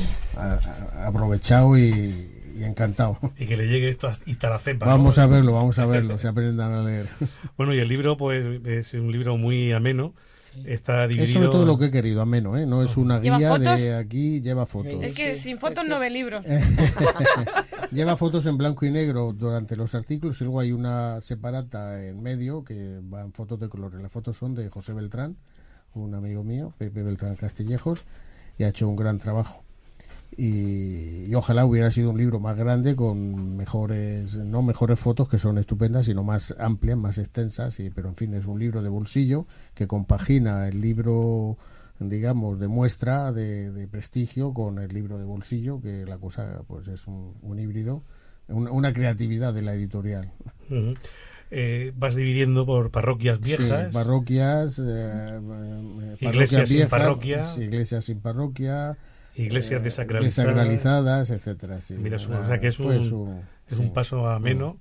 [1.06, 3.20] aprovechado y, y encantado.
[3.38, 4.86] Y que le llegue esto hasta la cepa.
[4.86, 7.08] Vamos a verlo, vamos a verlo, se aprendan a leer.
[7.58, 10.14] Bueno, y el libro pues es un libro muy ameno.
[10.64, 11.26] Está dividido...
[11.26, 12.66] Es sobre todo lo que he querido, ameno, ¿eh?
[12.66, 15.04] No es una guía de aquí, lleva fotos.
[15.04, 16.46] Es que sin fotos no ve libros.
[17.92, 22.22] lleva fotos en blanco y negro durante los artículos y luego hay una separata en
[22.22, 24.02] medio que van fotos de colores.
[24.02, 25.36] Las fotos son de José Beltrán,
[25.94, 28.06] un amigo mío, Pepe Beltrán Castillejos,
[28.58, 29.65] y ha hecho un gran trabajo
[30.38, 35.58] y, ojalá hubiera sido un libro más grande con mejores no mejores fotos que son
[35.58, 39.46] estupendas sino más amplias más extensas y, pero en fin es un libro de bolsillo
[39.74, 41.58] que compagina el libro
[42.00, 46.88] digamos, de muestra de, de prestigio con el libro de bolsillo, que la cosa pues
[46.88, 48.04] es un, un híbrido,
[48.48, 50.32] una, una creatividad de la editorial.
[51.52, 53.88] Eh, vas dividiendo por parroquias viejas.
[53.88, 54.84] Sí, parroquias, eh,
[55.40, 57.46] eh, Iglesias sin parroquia.
[57.58, 58.98] iglesias sin parroquia,
[59.36, 60.56] Iglesias eh, desacralizadas.
[60.56, 61.82] desacralizadas, etcétera.
[61.82, 61.96] sí.
[61.96, 63.30] Mira, es un- Era- o sea que es un, su-
[63.70, 63.82] es sí.
[63.84, 64.78] un paso ameno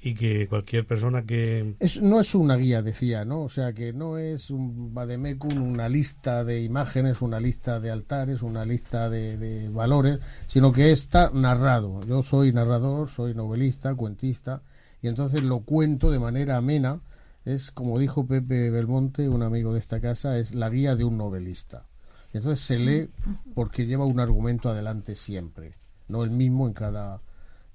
[0.00, 3.42] y que cualquier persona que Es- no es una guía, decía, ¿no?
[3.42, 8.42] O sea, que no es un vademecum, una lista de imágenes, una lista de altares,
[8.42, 12.04] una lista de, de valores, sino que está narrado.
[12.04, 14.62] Yo soy narrador, soy novelista, cuentista,
[15.02, 17.00] y entonces lo cuento de manera amena.
[17.44, 21.16] Es, como dijo Pepe Belmonte, un amigo de esta casa, es la guía de un
[21.16, 21.84] novelista.
[22.32, 23.08] Entonces se lee
[23.54, 25.72] porque lleva un argumento adelante siempre,
[26.08, 27.20] no el mismo en cada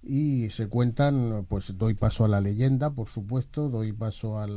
[0.03, 4.47] y se cuentan, pues doy paso a la leyenda, por supuesto, doy paso a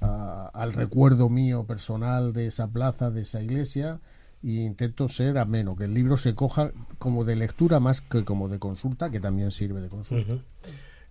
[0.00, 4.00] a- al recuerdo mío personal de esa plaza, de esa iglesia,
[4.42, 8.48] y intento ser ameno, que el libro se coja como de lectura más que como
[8.48, 10.32] de consulta, que también sirve de consulta.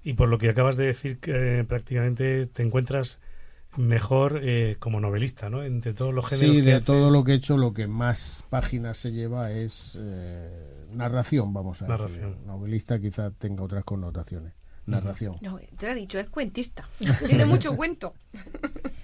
[0.04, 3.20] Y por lo que acabas de decir, que eh, prácticamente te encuentras
[3.78, 5.64] mejor eh, como novelista, ¿no?
[5.64, 6.56] Entre todos los géneros.
[6.56, 6.86] Sí, que de haces.
[6.86, 11.82] todo lo que he hecho, lo que más páginas se lleva es eh, narración, vamos
[11.82, 12.32] a Narración.
[12.32, 12.46] decir.
[12.48, 14.54] Novelista quizá tenga otras connotaciones.
[14.86, 15.36] Narración.
[15.42, 16.90] No, te lo he dicho, es cuentista.
[17.28, 18.14] Tiene mucho cuento.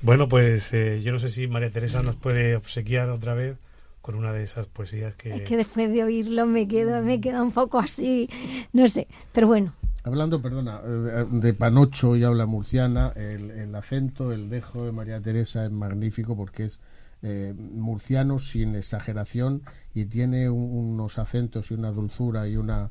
[0.00, 3.56] Bueno, pues eh, yo no sé si María Teresa nos puede obsequiar otra vez
[4.00, 5.34] con una de esas poesías que...
[5.34, 8.30] Es que después de oírlo me quedo, me queda un poco así,
[8.72, 14.32] no sé, pero bueno, Hablando, perdona, eh, de Panocho y habla murciana, el, el acento,
[14.32, 16.80] el dejo de María Teresa es magnífico porque es
[17.22, 22.90] eh, murciano sin exageración y tiene un- unos acentos y una dulzura y una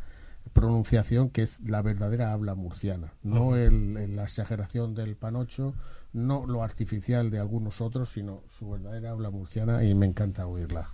[0.54, 5.74] pronunciación que es la verdadera habla murciana, no el- la exageración del Panocho,
[6.13, 10.89] no lo artificial de algunos otros, sino su verdadera habla murciana y me encanta oírla.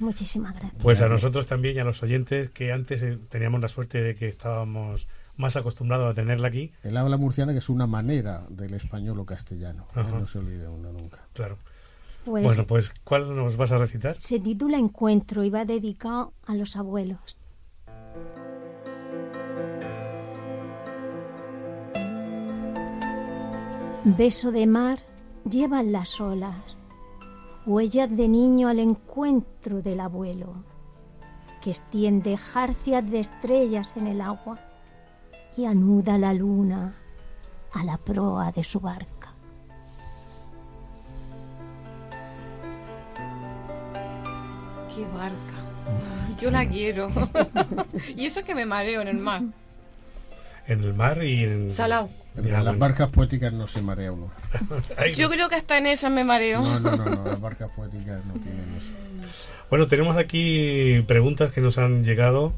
[0.00, 0.82] muchísimas gracias.
[0.82, 4.14] Pues a nosotros también y a los oyentes que antes eh, teníamos la suerte de
[4.14, 6.72] que estábamos más acostumbrados a tenerla aquí.
[6.82, 10.00] El habla murciana que es una manera del español o castellano, ¿eh?
[10.00, 10.18] Ajá.
[10.18, 11.26] no se olvide uno nunca.
[11.32, 11.58] Claro.
[12.24, 14.16] Pues bueno, pues ¿cuál nos vas a recitar?
[14.16, 17.36] se titula Encuentro y va dedicado a los abuelos.
[24.04, 25.00] Beso de mar
[25.48, 26.56] llevan las olas,
[27.66, 30.64] huellas de niño al encuentro del abuelo,
[31.62, 34.58] que extiende jarcias de estrellas en el agua
[35.56, 36.92] y anuda la luna
[37.72, 39.32] a la proa de su barca.
[44.94, 45.36] Qué barca.
[46.40, 47.10] Yo la quiero.
[48.16, 49.42] y eso es que me mareo en el mar.
[50.66, 51.70] En el mar y en...
[51.70, 52.08] Salao.
[52.36, 52.78] En las bueno.
[52.78, 54.30] barcas poéticas no se marea uno.
[55.16, 56.62] Yo creo que hasta en esa me mareo.
[56.62, 58.92] No, no, no, no, las barcas poéticas no tienen eso.
[59.68, 62.54] Bueno, tenemos aquí preguntas que nos han llegado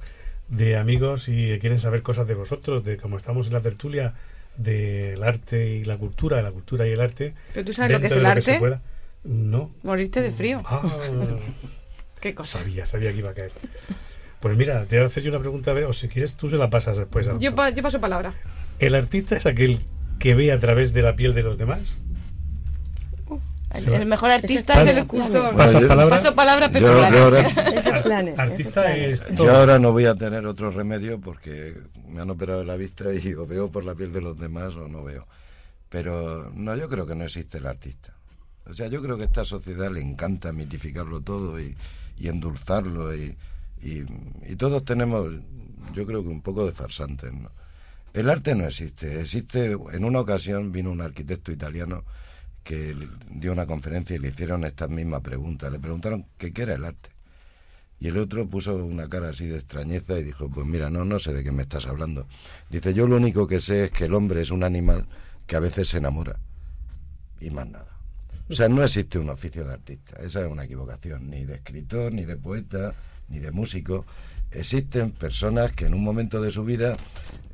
[0.49, 4.15] de amigos y quieren saber cosas de vosotros, de cómo estamos en la tertulia
[4.57, 7.35] del arte y la cultura, de la cultura y el arte.
[7.53, 8.59] ¿Pero tú sabes lo que es el arte?
[8.59, 8.81] pueda.
[9.25, 9.71] No.
[9.83, 10.63] Morirte de frío.
[10.67, 10.83] Ah,
[12.21, 12.59] Qué cosa.
[12.61, 13.53] sabía, sabía que iba a caer.
[14.41, 16.51] Pues mira, te voy a hacer yo una pregunta, a ver, o si quieres tú
[16.51, 17.29] se la pasas después.
[17.41, 18.33] Yo, pa- yo paso palabra.
[18.79, 19.81] ¿El artista es aquel
[20.19, 22.03] que ve a través de la piel de los demás?
[23.75, 25.55] El, mejor artista es el es escultor.
[25.57, 26.17] ¿Pasa yo- palabra?
[26.17, 27.41] Paso palabra, Yo, yo ahora,
[28.39, 29.51] artista es yo todo.
[29.57, 31.75] ahora no voy a tener otro remedio porque
[32.09, 34.75] me han operado de la vista y o veo por la piel de los demás
[34.77, 35.27] o no veo.
[35.89, 38.15] Pero no, yo creo que no existe el artista.
[38.67, 41.75] O sea, yo creo que a esta sociedad le encanta mitificarlo todo y,
[42.19, 43.37] y endulzarlo y,
[43.83, 44.05] y-
[44.47, 45.29] y todos tenemos,
[45.95, 47.51] yo creo que un poco de farsantes, ¿no?
[48.15, 49.21] El arte no existe.
[49.21, 52.05] Existe, en una ocasión vino un arquitecto italiano
[52.65, 55.71] que le- dio una conferencia y le hicieron esta misma pregunta.
[55.71, 57.11] Le preguntaron que qué era el arte.
[58.01, 61.19] Y el otro puso una cara así de extrañeza y dijo, pues mira, no, no
[61.19, 62.27] sé de qué me estás hablando.
[62.69, 65.07] Dice, yo lo único que sé es que el hombre es un animal
[65.47, 66.39] que a veces se enamora.
[67.41, 67.87] Y más nada.
[68.49, 70.21] O sea, no existe un oficio de artista.
[70.23, 71.31] Esa es una equivocación.
[71.31, 72.91] Ni de escritor, ni de poeta,
[73.29, 74.05] ni de músico.
[74.51, 76.93] Existen personas que en un momento de su vida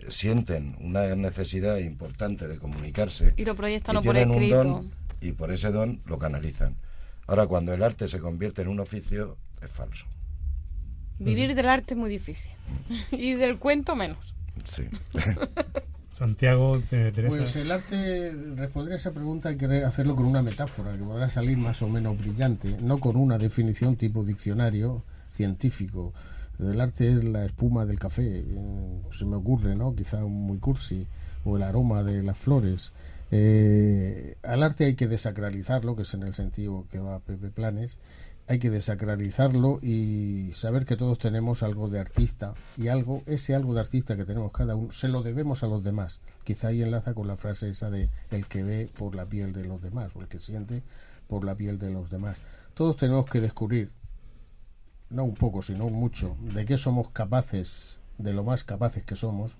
[0.01, 4.57] eh, sienten una necesidad importante de comunicarse Y lo proyectan y por tienen un escrito.
[4.65, 6.77] don y por ese don lo canalizan.
[7.27, 10.07] Ahora, cuando el arte se convierte en un oficio, es falso.
[11.19, 12.53] Vivir del arte es muy difícil.
[13.13, 14.35] Y del cuento menos.
[14.65, 14.85] Sí.
[16.13, 17.37] Santiago, eh, Teresa.
[17.37, 21.31] Pues el arte, responder a esa pregunta hay que hacerlo con una metáfora que podrá
[21.31, 26.13] salir más o menos brillante, no con una definición tipo diccionario científico.
[26.59, 29.95] El arte es la espuma del café, eh, se me ocurre, ¿no?
[29.95, 31.07] Quizá muy cursi,
[31.45, 32.93] o el aroma de las flores.
[33.31, 37.99] Eh, al arte hay que desacralizarlo, que es en el sentido que va Pepe Planes,
[38.51, 43.75] hay que desacralizarlo y saber que todos tenemos algo de artista y algo, ese algo
[43.75, 46.19] de artista que tenemos cada uno, se lo debemos a los demás.
[46.43, 49.65] Quizá ahí enlaza con la frase esa de el que ve por la piel de
[49.65, 50.83] los demás o el que siente
[51.29, 52.43] por la piel de los demás.
[52.75, 53.93] Todos tenemos que descubrir,
[55.11, 59.59] no un poco, sino mucho, de qué somos capaces, de lo más capaces que somos,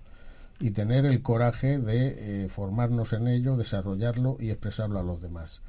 [0.61, 5.63] y tener el coraje de eh, formarnos en ello, desarrollarlo y expresarlo a los demás.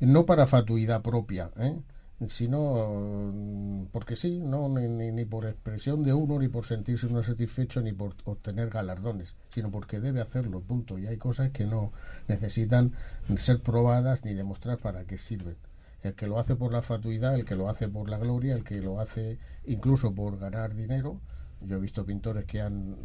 [0.00, 1.78] No para fatuidad propia, ¿eh?
[2.26, 7.22] sino mm, porque sí, no ni, ni, por expresión de uno, ni por sentirse uno
[7.22, 10.98] satisfecho, ni por obtener galardones, sino porque debe hacerlo, punto.
[10.98, 11.92] Y hay cosas que no
[12.26, 12.92] necesitan
[13.36, 15.56] ser probadas ni demostrar para qué sirven.
[16.02, 18.64] El que lo hace por la fatuidad, el que lo hace por la gloria, el
[18.64, 21.20] que lo hace incluso por ganar dinero.
[21.60, 22.96] Yo he visto pintores que han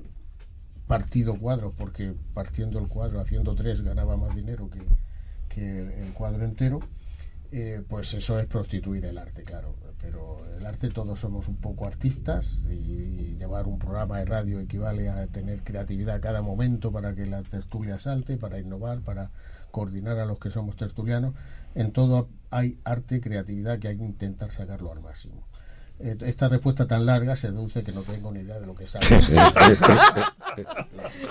[0.89, 4.81] partido cuadros porque partiendo el cuadro, haciendo tres, ganaba más dinero que,
[5.47, 6.79] que el cuadro entero
[7.51, 9.75] eh, pues eso es prostituir el arte, claro.
[10.01, 15.09] Pero el arte todos somos un poco artistas y llevar un programa de radio equivale
[15.09, 19.29] a tener creatividad a cada momento para que la tertulia salte, para innovar, para
[19.71, 21.35] coordinar a los que somos tertulianos.
[21.75, 25.48] En todo hay arte, creatividad que hay que intentar sacarlo al máximo.
[25.99, 29.05] Esta respuesta tan larga se deduce que no tengo ni idea de lo que sabe.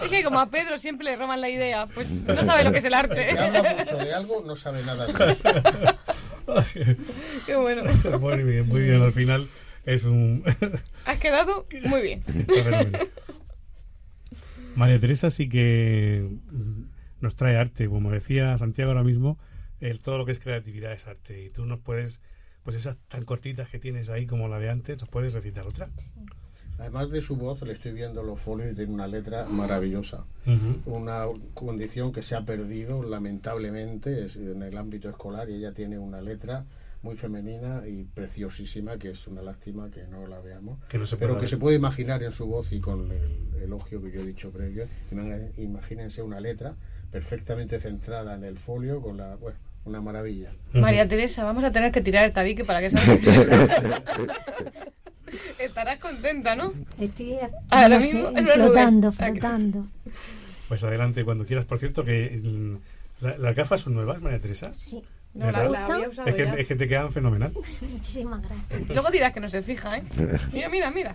[0.02, 2.78] es que como a Pedro siempre le roban la idea, pues no sabe lo que
[2.78, 3.30] es el arte.
[3.30, 5.42] El habla mucho de algo, no sabe nada de eso.
[7.46, 7.82] Qué bueno.
[8.20, 9.02] Muy bien, muy bien.
[9.02, 9.48] Al final
[9.86, 10.44] es un...
[11.06, 12.22] Has quedado muy bien.
[14.74, 16.28] María Teresa sí que
[17.20, 17.88] nos trae arte.
[17.88, 19.38] Como decía Santiago ahora mismo,
[19.80, 21.42] el, todo lo que es creatividad es arte.
[21.42, 22.20] Y tú nos puedes
[22.68, 25.88] pues esas tan cortitas que tienes ahí como la de antes, ¿nos puedes recitar otra?
[26.78, 30.26] Además de su voz, le estoy viendo los folios y tiene una letra maravillosa.
[30.84, 36.20] Una condición que se ha perdido lamentablemente en el ámbito escolar y ella tiene una
[36.20, 36.66] letra
[37.00, 40.78] muy femenina y preciosísima, que es una lástima que no la veamos,
[41.18, 44.26] pero que se puede imaginar en su voz y con el elogio que yo he
[44.26, 44.86] dicho previo.
[45.56, 46.76] Imagínense una letra
[47.10, 49.36] perfectamente centrada en el folio con la...
[49.36, 49.56] Bueno,
[49.88, 50.50] una maravilla.
[50.72, 53.18] María Teresa, vamos a tener que tirar el tabique para que salga.
[55.58, 56.72] Estarás contenta, ¿no?
[56.98, 57.36] Estoy
[57.70, 59.86] Ahora mismo flotando, flotando.
[60.68, 61.64] Pues adelante, cuando quieras.
[61.66, 62.76] Por cierto, que mm,
[63.20, 64.72] las gafas son nuevas, María Teresa.
[64.74, 65.02] Sí.
[65.34, 67.52] No, la, había usado es, que, es que te quedan fenomenal.
[67.80, 68.88] Muchísimas gracias.
[68.88, 70.02] Luego dirás que no se fija, ¿eh?
[70.52, 71.14] Mira, mira, mira.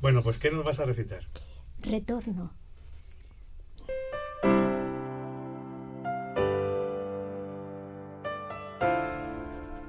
[0.00, 1.20] Bueno, pues ¿qué nos vas a recitar?
[1.80, 2.52] Retorno.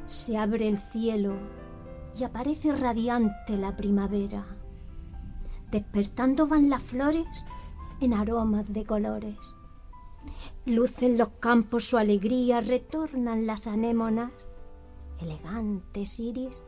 [0.07, 1.33] Se abre el cielo
[2.15, 4.45] y aparece radiante la primavera.
[5.71, 7.25] Despertando van las flores
[7.99, 9.37] en aromas de colores.
[10.65, 14.31] Lucen los campos su alegría, retornan las anémonas.
[15.19, 16.63] Elegantes iris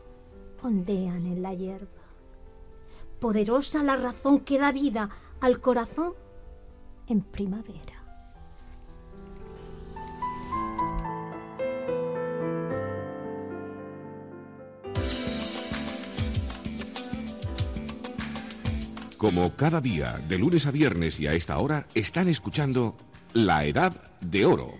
[0.63, 1.87] ondean en la hierba.
[3.19, 5.09] Poderosa la razón que da vida
[5.41, 6.13] al corazón
[7.07, 7.96] en primavera.
[19.17, 22.95] Como cada día, de lunes a viernes y a esta hora, están escuchando
[23.33, 24.75] La Edad de Oro.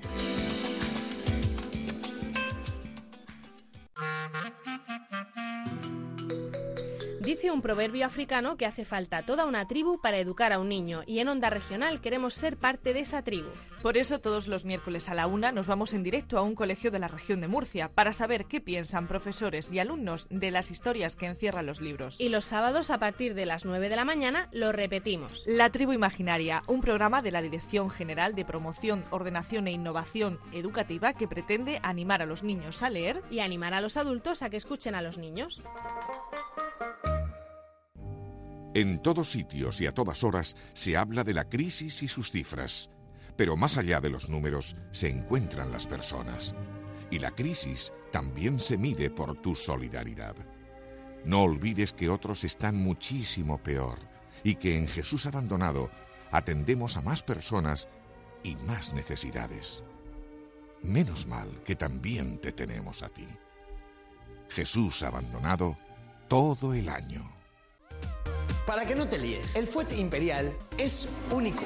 [7.58, 11.18] Un proverbio africano que hace falta toda una tribu para educar a un niño y
[11.18, 13.50] en Onda Regional queremos ser parte de esa tribu.
[13.82, 16.92] Por eso todos los miércoles a la una nos vamos en directo a un colegio
[16.92, 21.16] de la región de Murcia para saber qué piensan profesores y alumnos de las historias
[21.16, 22.22] que encierran los libros.
[22.22, 25.44] Y los sábados a partir de las 9 de la mañana lo repetimos.
[25.48, 31.14] La Tribu Imaginaria, un programa de la Dirección General de Promoción, Ordenación e Innovación Educativa
[31.14, 34.58] que pretende animar a los niños a leer y animar a los adultos a que
[34.58, 35.64] escuchen a los niños.
[38.78, 42.92] En todos sitios y a todas horas se habla de la crisis y sus cifras.
[43.36, 46.54] Pero más allá de los números se encuentran las personas.
[47.10, 50.36] Y la crisis también se mide por tu solidaridad.
[51.26, 53.98] No olvides que otros están muchísimo peor
[54.44, 55.90] y que en Jesús abandonado
[56.30, 57.88] atendemos a más personas
[58.44, 59.84] y más necesidades.
[60.84, 63.28] Menos mal que también te tenemos a ti.
[64.50, 65.80] Jesús abandonado
[66.28, 67.28] todo el año.
[68.68, 71.64] Para que no te líes, el fuet imperial es único.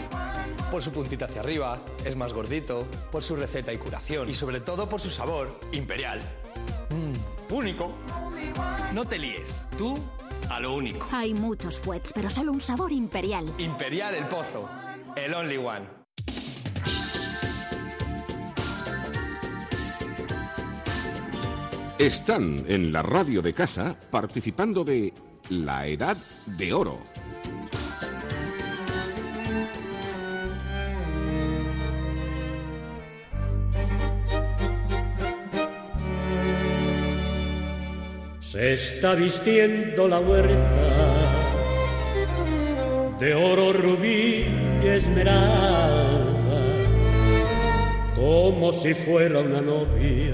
[0.70, 4.60] Por su puntita hacia arriba, es más gordito, por su receta y curación, y sobre
[4.60, 6.22] todo por su sabor imperial.
[6.92, 7.92] Mm, único.
[8.94, 9.98] No te líes, tú
[10.48, 11.08] a lo único.
[11.12, 13.52] Hay muchos fuets, pero solo un sabor imperial.
[13.58, 14.70] Imperial el pozo,
[15.16, 16.02] el only one.
[21.98, 25.12] Están en la radio de casa participando de
[25.52, 26.98] la Edad de Oro.
[38.40, 41.12] Se está vistiendo la huerta
[43.20, 44.46] de oro, rubí
[44.82, 45.42] y esmeralda,
[48.16, 50.34] como si fuera una novia,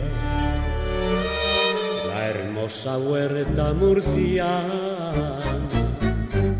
[2.68, 5.40] hermosa huerta murciana.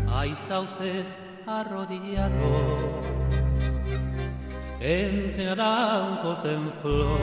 [0.08, 1.14] Hay sauces
[1.46, 3.04] arrodillados,
[4.80, 7.18] entre naranjos en flor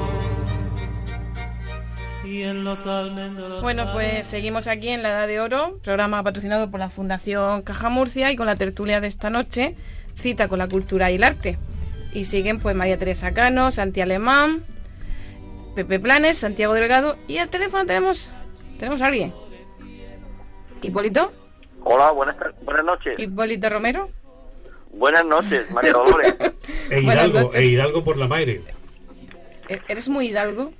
[2.25, 3.63] y en los almendros.
[3.63, 7.89] Bueno, pues seguimos aquí en la Edad de Oro, programa patrocinado por la Fundación Caja
[7.89, 9.75] Murcia y con la tertulia de esta noche,
[10.15, 11.57] cita con la cultura y el arte.
[12.13, 14.63] Y siguen pues María Teresa Cano, Santi Alemán,
[15.75, 18.31] Pepe Planes, Santiago Delgado y al teléfono tenemos
[18.77, 19.33] tenemos a alguien.
[20.81, 21.31] ¿Hipólito?
[21.83, 23.17] Hola, buenas, buenas noches.
[23.19, 24.09] ¿Hipólito Romero?
[24.91, 26.33] Buenas noches, María Dolores.
[26.89, 28.61] E Hidalgo, e Hidalgo por la Maire.
[29.67, 30.71] ¿E- ¿Eres muy hidalgo?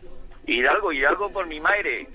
[0.48, 2.08] Hidalgo, Hidalgo por mi madre.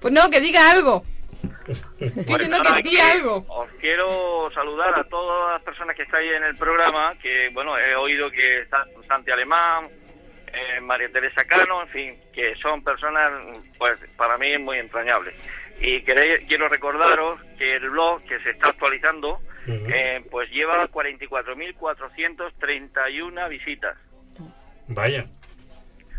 [0.00, 1.04] Pues no, que diga algo.
[1.98, 3.44] Estoy Pues diciendo nada, que diga que algo.
[3.48, 7.94] Os quiero saludar a todas las personas que estáis en el programa, que bueno, he
[7.94, 9.88] oído que está Santi Alemán,
[10.52, 13.32] eh, María Teresa Cano, en fin, que son personas,
[13.78, 15.34] pues para mí muy entrañables.
[15.80, 23.96] Y quiero recordaros que el blog que se está actualizando, eh, pues lleva 44.431 visitas.
[24.88, 25.24] Vaya.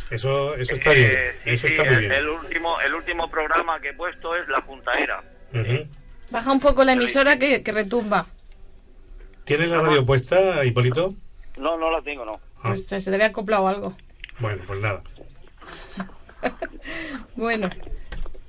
[0.10, 1.12] Eso, eso está Eh, bien.
[1.44, 2.12] sí, Eso sí, está muy el, bien.
[2.12, 5.24] el último, el último programa que he puesto es La Puntaera.
[5.54, 5.88] Ujú.
[6.30, 8.26] Baja un poco la emisora que, que retumba.
[9.46, 11.14] ¿Tienes la radio puesta, Hipólito?
[11.58, 12.40] No, no la tengo, no.
[12.58, 13.96] Ah, Pues se, se le había acoplado algo.
[14.44, 15.02] Bueno, pues nada.
[17.36, 17.70] Bueno.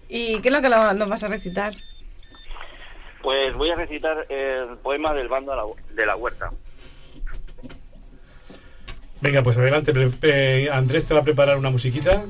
[0.09, 1.75] ¿Y qué es lo que lo- nos vas a recitar?
[3.23, 5.65] Pues voy a recitar el poema del bando de la,
[5.95, 6.51] de la huerta.
[9.21, 9.93] Venga, pues adelante.
[9.95, 12.25] pre- eh, Andrés te va a preparar una musiquita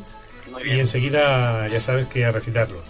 [0.65, 2.81] y enseguida ya sabes que a recitarlo.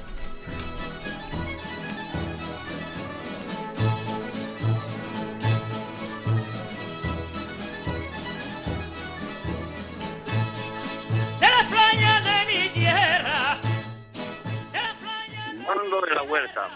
[15.75, 16.69] De la huerta.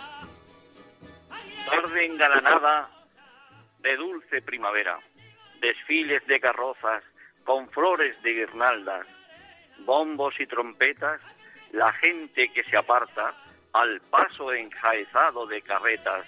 [1.70, 2.90] Tarde engalanada
[3.78, 4.98] de dulce primavera.
[5.60, 7.04] Desfiles de carrozas
[7.44, 9.06] con flores de guirnaldas.
[9.78, 11.20] Bombos y trompetas.
[11.70, 13.34] La gente que se aparta
[13.72, 16.26] al paso enjaezado de carretas.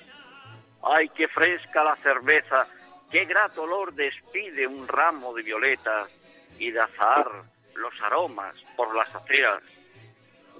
[0.84, 2.68] ¡Ay, qué fresca la cerveza!
[3.10, 6.08] ¡Qué grato olor despide un ramo de violetas!
[6.56, 7.30] Y de azahar
[7.74, 9.60] los aromas por las aceras.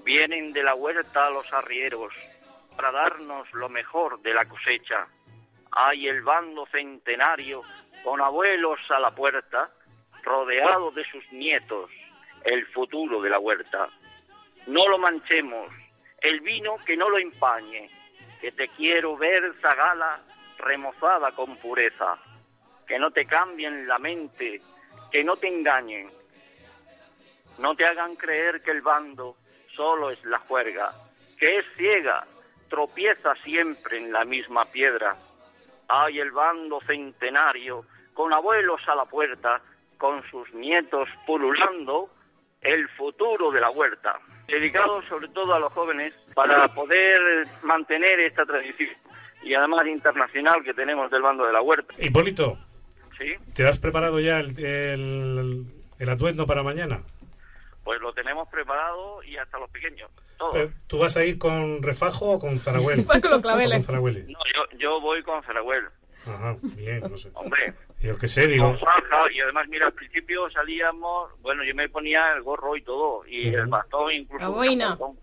[0.03, 2.13] Vienen de la huerta los arrieros
[2.75, 5.07] para darnos lo mejor de la cosecha.
[5.71, 7.61] Hay el bando centenario
[8.03, 9.69] con abuelos a la puerta,
[10.23, 11.91] rodeado de sus nietos,
[12.43, 13.89] el futuro de la huerta.
[14.67, 15.71] No lo manchemos,
[16.19, 17.89] el vino que no lo empañe,
[18.39, 20.21] que te quiero ver zagala
[20.57, 22.17] remozada con pureza,
[22.87, 24.61] que no te cambien la mente,
[25.11, 26.09] que no te engañen,
[27.59, 29.35] no te hagan creer que el bando
[29.81, 30.91] solo es la juerga,
[31.39, 32.23] que es ciega,
[32.69, 35.15] tropieza siempre en la misma piedra.
[35.87, 39.59] Hay el bando centenario, con abuelos a la puerta,
[39.97, 42.11] con sus nietos pululando,
[42.61, 44.19] el futuro de la huerta.
[44.47, 48.91] Dedicado sobre todo a los jóvenes para poder mantener esta tradición
[49.41, 51.95] y además internacional que tenemos del bando de la huerta.
[51.97, 52.59] Hipólito,
[53.17, 53.33] ¿Sí?
[53.55, 55.65] ¿te has preparado ya el, el,
[55.97, 57.01] el atuendo para mañana?
[57.83, 60.09] Pues lo tenemos preparado y hasta los pequeños.
[60.37, 60.69] Todos.
[60.87, 63.01] ¿Tú vas a ir con refajo o con zarahuel?
[63.07, 63.85] Vas con los claveles.
[63.85, 63.95] Con.
[63.95, 65.85] No, yo, yo voy con Feragüel.
[66.27, 67.31] Ajá, bien, no sé.
[67.33, 68.65] Hombre, Yo qué sé, digo.
[68.65, 72.83] con faja y además, mira, al principio salíamos, bueno, yo me ponía el gorro y
[72.83, 74.43] todo, y el bastón incluso.
[74.43, 74.89] La boina.
[74.89, 75.17] bastón,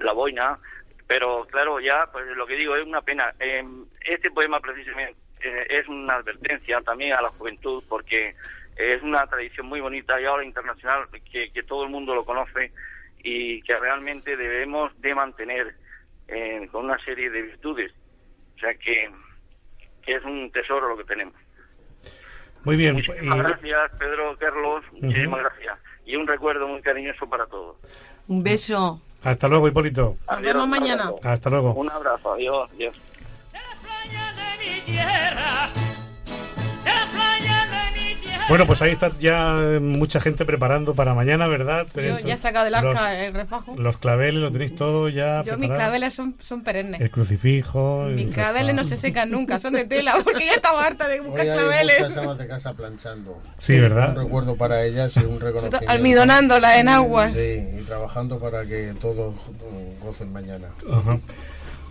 [0.00, 0.58] La boina,
[1.06, 3.32] pero claro, ya, pues lo que digo, es una pena.
[3.38, 3.64] Eh,
[4.04, 8.34] este poema precisamente eh, es una advertencia también a la juventud, porque
[8.76, 12.72] es una tradición muy bonita y ahora internacional, que, que todo el mundo lo conoce
[13.22, 15.74] y que realmente debemos de mantener
[16.28, 17.92] eh, con una serie de virtudes.
[18.56, 19.10] O sea que,
[20.02, 21.34] que es un tesoro lo que tenemos.
[22.64, 22.94] Muy bien.
[22.94, 24.84] Muchísimas y- gracias, Pedro Carlos.
[24.92, 25.78] Muchísimas gracias.
[26.04, 27.76] Y un recuerdo muy cariñoso para todos.
[28.28, 29.00] Un beso.
[29.22, 30.16] Hasta luego, Hipólito.
[30.30, 31.10] Nos vemos mañana.
[31.22, 31.74] Hasta luego.
[31.74, 32.34] Un abrazo.
[32.34, 32.70] Adiós.
[32.72, 32.94] Adiós.
[38.48, 41.84] Bueno, pues ahí está ya mucha gente preparando para mañana, ¿verdad?
[41.96, 43.74] Yo ya he sacado del arca los- el refajo.
[43.76, 45.76] Los claveles lo tenéis todo ya Yo mis preparado.
[45.76, 47.00] claveles son, son perennes.
[47.00, 48.04] El crucifijo.
[48.04, 48.96] Mis el claveles no refajo.
[48.96, 52.00] se secan nunca, son de tela, porque ya estaba harta de buscar Hoy hay claveles.
[52.02, 53.42] muchas amas de casa planchando.
[53.58, 54.16] Sí, ¿verdad?
[54.16, 55.90] Un recuerdo para ellas y un reconocimiento.
[55.90, 57.32] almidonándola en aguas.
[57.32, 59.34] Sí, y trabajando para que todos
[60.04, 60.68] gocen mañana.
[60.88, 61.18] Ajá.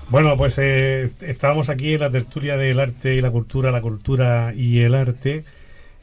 [0.08, 3.82] Bueno, pues eh, est- estábamos aquí en la tertulia del arte y la cultura, la
[3.82, 5.44] cultura y el arte.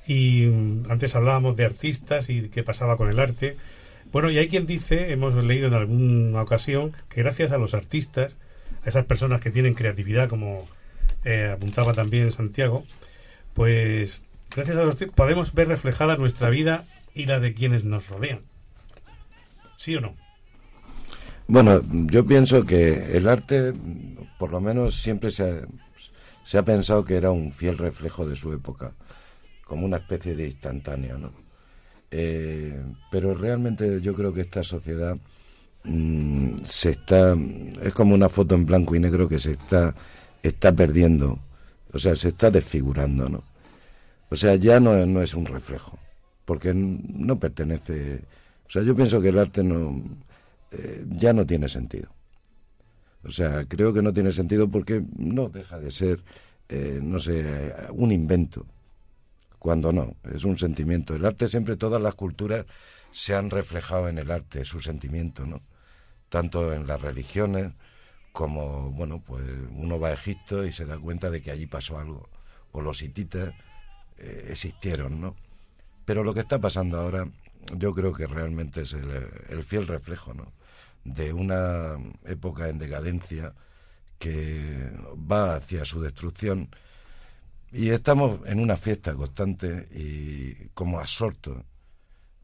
[0.07, 3.57] Y mm, antes hablábamos de artistas y qué pasaba con el arte.
[4.13, 8.37] Bueno, y hay quien dice, hemos leído en alguna ocasión, que gracias a los artistas,
[8.85, 10.67] a esas personas que tienen creatividad, como
[11.25, 12.85] eh, apuntaba también Santiago,
[13.55, 14.25] pues
[14.55, 16.85] gracias a los podemos ver reflejada nuestra vida
[17.15, 18.41] y la de quienes nos rodean.
[19.77, 20.15] ¿Sí o no?
[21.47, 23.73] Bueno, yo pienso que el arte,
[24.39, 28.93] por lo menos, siempre se ha pensado que era un fiel reflejo de su época,
[29.73, 31.33] como una especie de instantáneo, ¿no?
[32.11, 32.79] Eh,
[33.11, 35.17] pero realmente yo creo que esta sociedad
[35.85, 37.35] mm, se está,
[37.81, 39.95] es como una foto en blanco y negro que se está,
[40.43, 41.39] está perdiendo,
[41.91, 43.45] o sea, se está desfigurando, ¿no?
[44.29, 45.99] O sea, ya no, no es un reflejo,
[46.45, 48.21] porque no pertenece,
[48.69, 50.05] o sea, yo pienso que el arte no,
[50.71, 52.11] eh, ya no tiene sentido.
[53.25, 56.23] O sea, creo que no tiene sentido porque no deja de ser,
[56.69, 58.67] eh, no sé, un invento,
[59.63, 61.15] cuando no, es un sentimiento.
[61.15, 62.67] El arte siempre, todas las culturas
[63.13, 65.63] se han reflejado en el arte, su sentimiento, ¿no?
[66.29, 67.71] Tanto en las religiones
[68.33, 71.97] como, bueno, pues uno va a Egipto y se da cuenta de que allí pasó
[72.01, 72.29] algo,
[72.73, 73.55] o los hititas
[74.19, 75.37] eh, existieron, ¿no?
[76.07, 77.29] Pero lo que está pasando ahora,
[77.77, 79.09] yo creo que realmente es el,
[79.49, 80.53] el fiel reflejo, ¿no?
[81.05, 83.55] De una época en decadencia
[84.19, 86.69] que va hacia su destrucción
[87.73, 91.65] y estamos en una fiesta constante y como absortos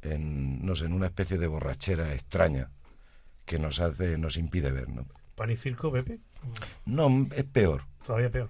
[0.03, 2.71] en, no sé, en una especie de borrachera extraña
[3.45, 5.07] que nos hace, nos impide ver, ¿no?
[5.35, 6.21] ¿Pan y circo, Pepe?
[6.87, 7.85] No, es peor.
[8.05, 8.49] Todavía peor.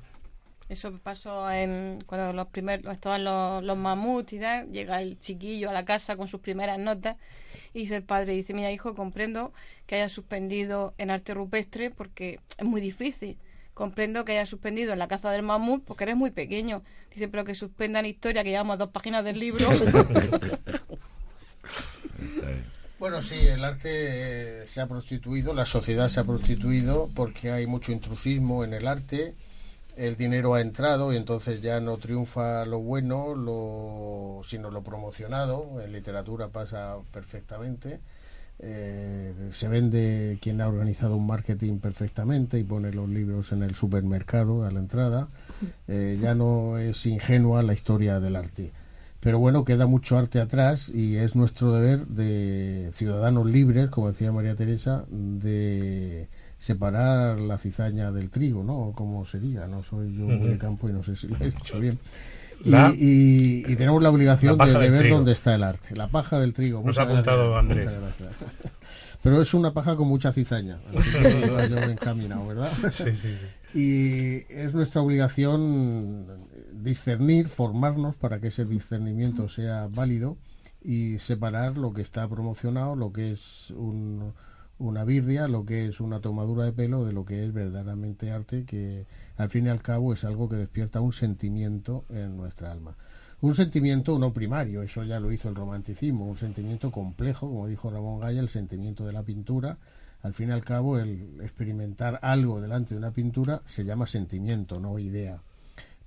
[0.68, 5.70] Eso pasó en cuando los primeros estaban los, los mamuts y tal, llega el chiquillo
[5.70, 7.16] a la casa con sus primeras notas
[7.72, 9.52] y dice el padre, dice, mira hijo, comprendo
[9.86, 13.38] que haya suspendido en arte rupestre porque es muy difícil.
[13.78, 16.82] Comprendo que haya suspendido en la caza del mamut porque eres muy pequeño.
[17.14, 19.68] Dice, pero que suspenda en historia, que llevamos dos páginas del libro.
[22.98, 27.64] Bueno, sí, el arte eh, se ha prostituido, la sociedad se ha prostituido porque hay
[27.68, 29.36] mucho intrusismo en el arte,
[29.96, 35.80] el dinero ha entrado y entonces ya no triunfa lo bueno, lo, sino lo promocionado,
[35.80, 38.00] en literatura pasa perfectamente,
[38.60, 43.74] eh, se vende quien ha organizado un marketing perfectamente y pone los libros en el
[43.74, 45.28] supermercado a la entrada,
[45.86, 48.72] eh, ya no es ingenua la historia del arte.
[49.20, 54.30] Pero bueno, queda mucho arte atrás y es nuestro deber de ciudadanos libres, como decía
[54.30, 56.28] María Teresa, de
[56.58, 58.92] separar la cizaña del trigo, ¿no?
[58.94, 59.66] ¿Cómo sería?
[59.66, 61.98] No soy yo muy de campo y no sé si lo he dicho bien.
[62.64, 65.16] Y, La- y- y tenemos la obligación La de, ver trigo.
[65.16, 65.94] dónde está el arte.
[65.94, 66.82] La paja del trigo.
[66.84, 67.98] Nos ha apuntado gracias, Andrés.
[69.22, 70.78] Pero es una paja con mucha cizaña.
[70.96, 72.70] Así que yo encaminado, ¿verdad?
[72.92, 73.46] Sí, sí, sí.
[73.78, 76.26] Y es nuestra obligación
[76.72, 80.36] discernir, formarnos para que ese discernimiento sea válido
[80.82, 84.32] y separar lo que está promocionado, lo que es un-
[84.78, 88.64] una birria, lo que es una tomadura de pelo, de lo que es verdaderamente arte,
[88.64, 89.06] que
[89.38, 92.96] al fin y al cabo es algo que despierta un sentimiento en nuestra alma.
[93.40, 97.88] Un sentimiento no primario, eso ya lo hizo el romanticismo, un sentimiento complejo, como dijo
[97.88, 99.78] Ramón Gaya, el sentimiento de la pintura.
[100.22, 104.80] Al fin y al cabo, el experimentar algo delante de una pintura se llama sentimiento,
[104.80, 105.40] no idea.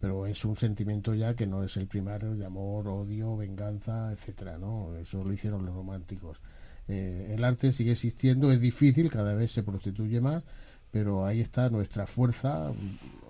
[0.01, 4.57] Pero es un sentimiento ya que no es el primario de amor, odio, venganza, etcétera,
[4.57, 4.97] ¿no?
[4.97, 6.41] Eso lo hicieron los románticos.
[6.89, 10.43] Eh, el arte sigue existiendo, es difícil, cada vez se prostituye más,
[10.91, 12.71] pero ahí está nuestra fuerza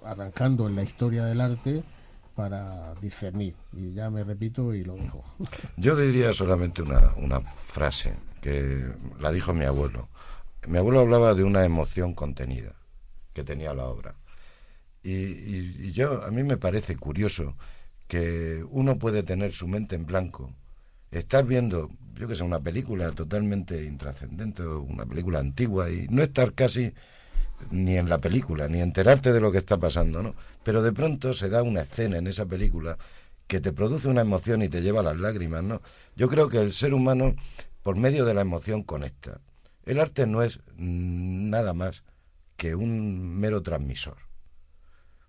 [0.03, 1.83] arrancando en la historia del arte
[2.35, 3.55] para discernir.
[3.73, 5.23] Y ya me repito y lo dejo.
[5.77, 10.09] Yo diría solamente una, una frase que la dijo mi abuelo.
[10.67, 12.75] Mi abuelo hablaba de una emoción contenida
[13.33, 14.15] que tenía la obra.
[15.03, 17.55] Y, yo, a mí me parece curioso
[18.07, 20.53] que uno puede tener su mente en blanco,
[21.09, 26.53] estar viendo, yo que sé, una película totalmente intrascendente, una película antigua, y no estar
[26.53, 26.93] casi
[27.69, 30.35] ni en la película, ni enterarte de lo que está pasando, ¿no?
[30.63, 32.97] Pero de pronto se da una escena en esa película
[33.47, 35.81] que te produce una emoción y te lleva a las lágrimas, ¿no?
[36.15, 37.35] Yo creo que el ser humano,
[37.83, 39.41] por medio de la emoción, conecta.
[39.85, 42.03] El arte no es mm, nada más
[42.55, 44.17] que un mero transmisor.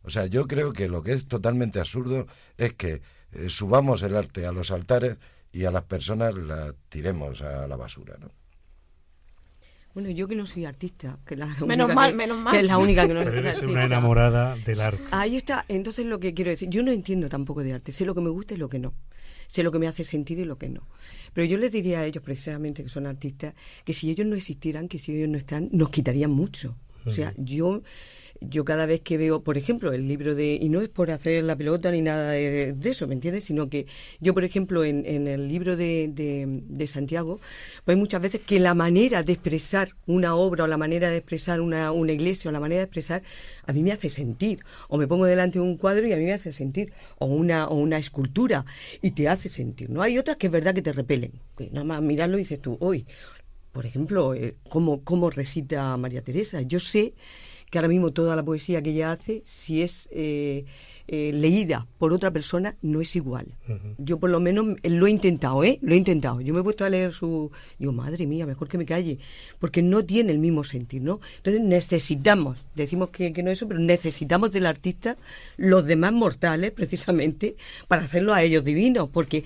[0.02, 2.26] O sea, yo creo que lo que es totalmente absurdo
[2.56, 3.02] es que
[3.32, 5.16] eh, subamos el arte a los altares
[5.52, 8.30] y a las personas la tiremos a la basura, ¿no?
[9.94, 12.52] Bueno, yo que no soy artista, que la Menos única mal, que- menos mal.
[12.54, 15.02] que es la única que no Pero es eres una enamorada del arte.
[15.10, 15.66] Ahí está.
[15.68, 17.92] Entonces lo que quiero decir, yo no entiendo tampoco de arte.
[17.92, 18.94] Sé lo que me gusta y lo que no.
[19.48, 20.86] Sé lo que me hace sentir y lo que no.
[21.34, 24.88] Pero yo les diría a ellos, precisamente, que son artistas, que si ellos no existieran,
[24.88, 26.76] que si ellos no están, nos quitarían mucho.
[27.04, 27.82] O sea, yo
[28.48, 31.44] yo cada vez que veo, por ejemplo, el libro de, y no es por hacer
[31.44, 33.44] la pelota ni nada de, eso, ¿me entiendes?
[33.44, 33.86] Sino que
[34.20, 37.38] yo, por ejemplo, en, en el libro de, de, Santiago,
[37.84, 41.18] pues hay muchas veces que la manera de expresar una obra o la manera de
[41.18, 43.22] expresar una, una iglesia o la manera de expresar,
[43.66, 44.60] a mí me hace sentir.
[44.88, 46.92] O me pongo delante de un cuadro y a mí me hace sentir.
[47.18, 48.64] O una, o una escultura
[49.00, 49.90] y te hace sentir.
[49.90, 51.32] No hay otras que es verdad que te repelen.
[51.56, 53.06] Que nada más mirarlo dices tú, hoy,
[53.72, 56.60] por ejemplo, eh, cómo, cómo recita María Teresa.
[56.62, 57.14] Yo sé
[57.72, 60.66] que ahora mismo toda la poesía que ella hace, si es eh,
[61.08, 63.46] eh, leída por otra persona, no es igual.
[63.96, 65.78] Yo por lo menos lo he intentado, ¿eh?
[65.80, 66.42] Lo he intentado.
[66.42, 67.50] Yo me he puesto a leer su...
[67.78, 69.18] Digo, madre mía, mejor que me calle.
[69.58, 71.20] Porque no tiene el mismo sentir, ¿no?
[71.38, 75.16] Entonces necesitamos, decimos que, que no eso, pero necesitamos del artista
[75.56, 77.56] los demás mortales, precisamente,
[77.88, 79.08] para hacerlo a ellos divinos.
[79.10, 79.44] Porque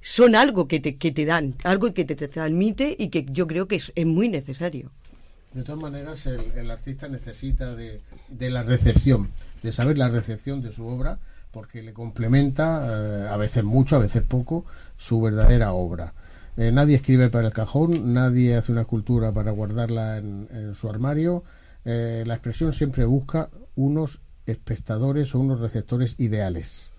[0.00, 3.46] son algo que te, que te dan, algo que te, te transmite y que yo
[3.46, 4.90] creo que es, es muy necesario.
[5.52, 8.00] De todas maneras, el, artista necesita de,
[8.50, 9.30] la recepción,
[9.62, 11.18] de saber la recepción de su obra,
[11.50, 14.64] porque le complementa, eh, a veces mucho, a veces poco,
[14.96, 16.14] su verdadera obra.
[16.56, 20.88] Eh, nadie escribe para el cajón, nadie hace una escultura para guardarla en, en su
[20.88, 21.42] armario.
[21.84, 26.92] Eh, la expresión siempre busca unos espectadores o unos receptores ideales.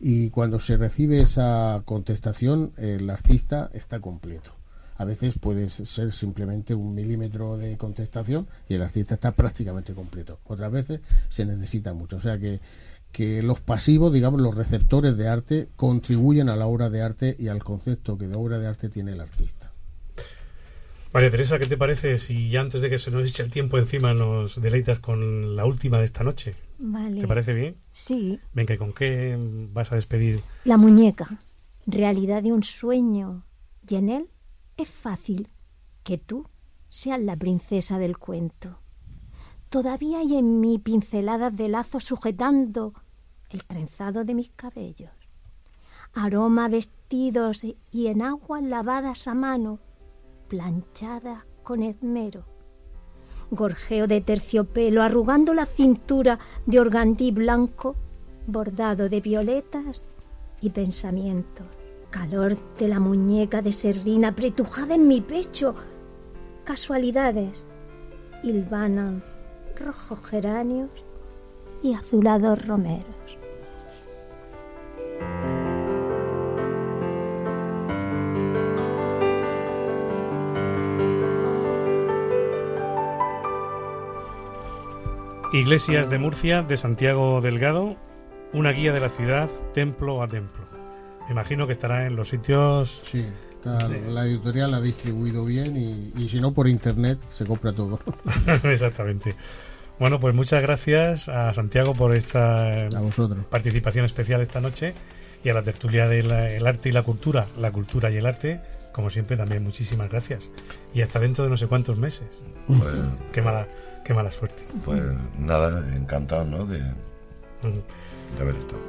[0.00, 4.61] Y cuando se recibe esa contestación, el artista está completo.
[4.96, 10.38] A veces puede ser simplemente un milímetro de contestación y el artista está prácticamente completo.
[10.44, 12.16] Otras veces se necesita mucho.
[12.16, 12.60] O sea que,
[13.10, 17.48] que los pasivos, digamos, los receptores de arte, contribuyen a la obra de arte y
[17.48, 19.72] al concepto que de obra de arte tiene el artista.
[21.12, 23.76] María Teresa, ¿qué te parece si ya antes de que se nos eche el tiempo
[23.76, 26.54] encima nos deleitas con la última de esta noche?
[26.78, 27.20] Vale.
[27.20, 27.76] ¿Te parece bien?
[27.90, 28.40] Sí.
[28.54, 29.36] Venga, ¿y con qué
[29.72, 30.40] vas a despedir?
[30.64, 31.42] La muñeca,
[31.86, 33.44] realidad de un sueño.
[33.86, 34.26] Y en él
[34.76, 35.48] es fácil
[36.02, 36.46] que tú
[36.88, 38.78] seas la princesa del cuento.
[39.68, 42.92] Todavía hay en mí pinceladas de lazo sujetando
[43.48, 45.10] el trenzado de mis cabellos.
[46.14, 49.78] Aroma vestidos y en aguas lavadas a mano,
[50.48, 52.44] planchadas con esmero.
[53.50, 57.96] Gorjeo de terciopelo arrugando la cintura de organdí blanco,
[58.46, 60.02] bordado de violetas
[60.60, 61.66] y pensamientos.
[62.12, 65.74] Calor de la muñeca de serrín apretujada en mi pecho.
[66.62, 67.64] Casualidades.
[68.42, 69.24] Hilvanan
[69.80, 70.90] rojos geranios
[71.82, 73.06] y azulados romeros.
[85.54, 87.96] Iglesias de Murcia, de Santiago Delgado,
[88.52, 90.71] una guía de la ciudad, templo a templo.
[91.32, 93.02] Imagino que estará en los sitios...
[93.04, 97.44] Sí, está- la editorial la ha distribuido bien y, y si no por internet se
[97.46, 97.98] compra todo.
[98.64, 99.34] Exactamente.
[99.98, 103.44] Bueno, pues muchas gracias a Santiago por esta A vosotros.
[103.48, 104.94] participación especial esta noche
[105.44, 108.60] y a la tertulia del arte y la cultura, la cultura y el arte,
[108.92, 110.48] como siempre también muchísimas gracias.
[110.92, 112.28] Y hasta dentro de no sé cuántos meses.
[112.66, 112.80] Pues,
[113.32, 113.66] Qué mala,
[114.04, 114.62] qué mala suerte.
[114.84, 115.00] pues
[115.38, 116.66] nada, encantado, ¿no?
[116.66, 118.80] De, de haber estado.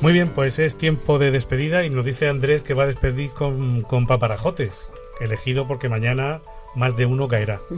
[0.00, 3.30] Muy bien, pues es tiempo de despedida y nos dice Andrés que va a despedir
[3.30, 6.42] con, con paparajotes, elegido porque mañana
[6.74, 7.60] más de uno caerá.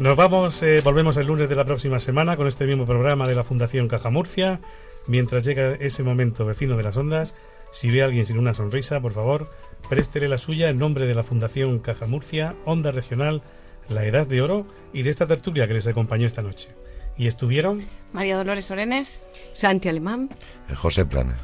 [0.00, 3.34] Nos vamos, eh, volvemos el lunes de la próxima semana con este mismo programa de
[3.34, 4.60] la Fundación Caja Murcia.
[5.06, 7.34] Mientras llega ese momento, vecino de las ondas,
[7.70, 9.50] si ve a alguien sin una sonrisa, por favor,
[9.90, 13.42] préstele la suya en nombre de la Fundación Caja Murcia, Onda Regional,
[13.90, 16.70] La Edad de Oro y de esta tertulia que les acompañó esta noche.
[17.18, 19.22] Y estuvieron María Dolores Orenes.
[19.54, 20.30] Santi Alemán.
[20.68, 21.36] Eh, José Planes.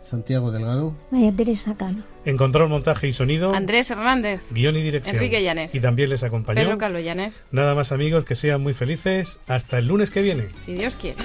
[0.00, 0.96] Santiago Delgado.
[1.10, 2.02] María Teresa Cano.
[2.24, 4.40] en control, montaje y sonido, Andrés Hernández.
[4.50, 5.16] guion y dirección.
[5.16, 5.74] Enrique Llanes.
[5.74, 6.60] Y también les acompañó.
[6.62, 7.44] Pedro Carlos Llanes.
[7.50, 9.40] Nada más amigos, que sean muy felices.
[9.46, 10.48] Hasta el lunes que viene.
[10.64, 11.18] Si Dios quiere.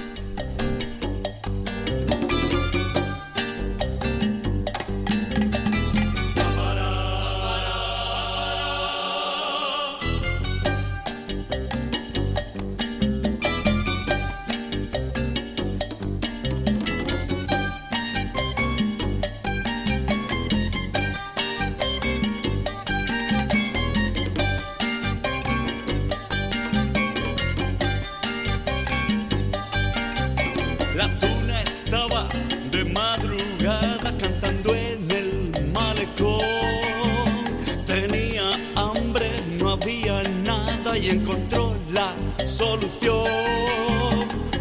[42.47, 43.25] Solución.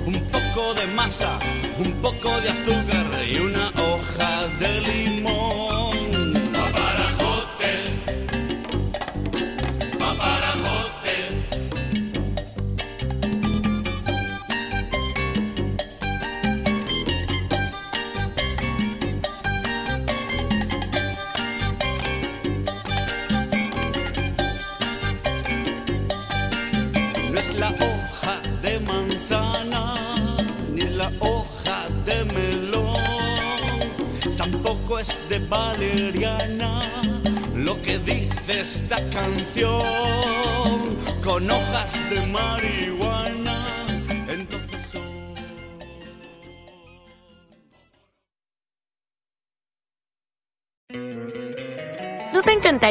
[0.06, 1.38] Un poco de masa,
[1.78, 3.70] un poco de azúcar y una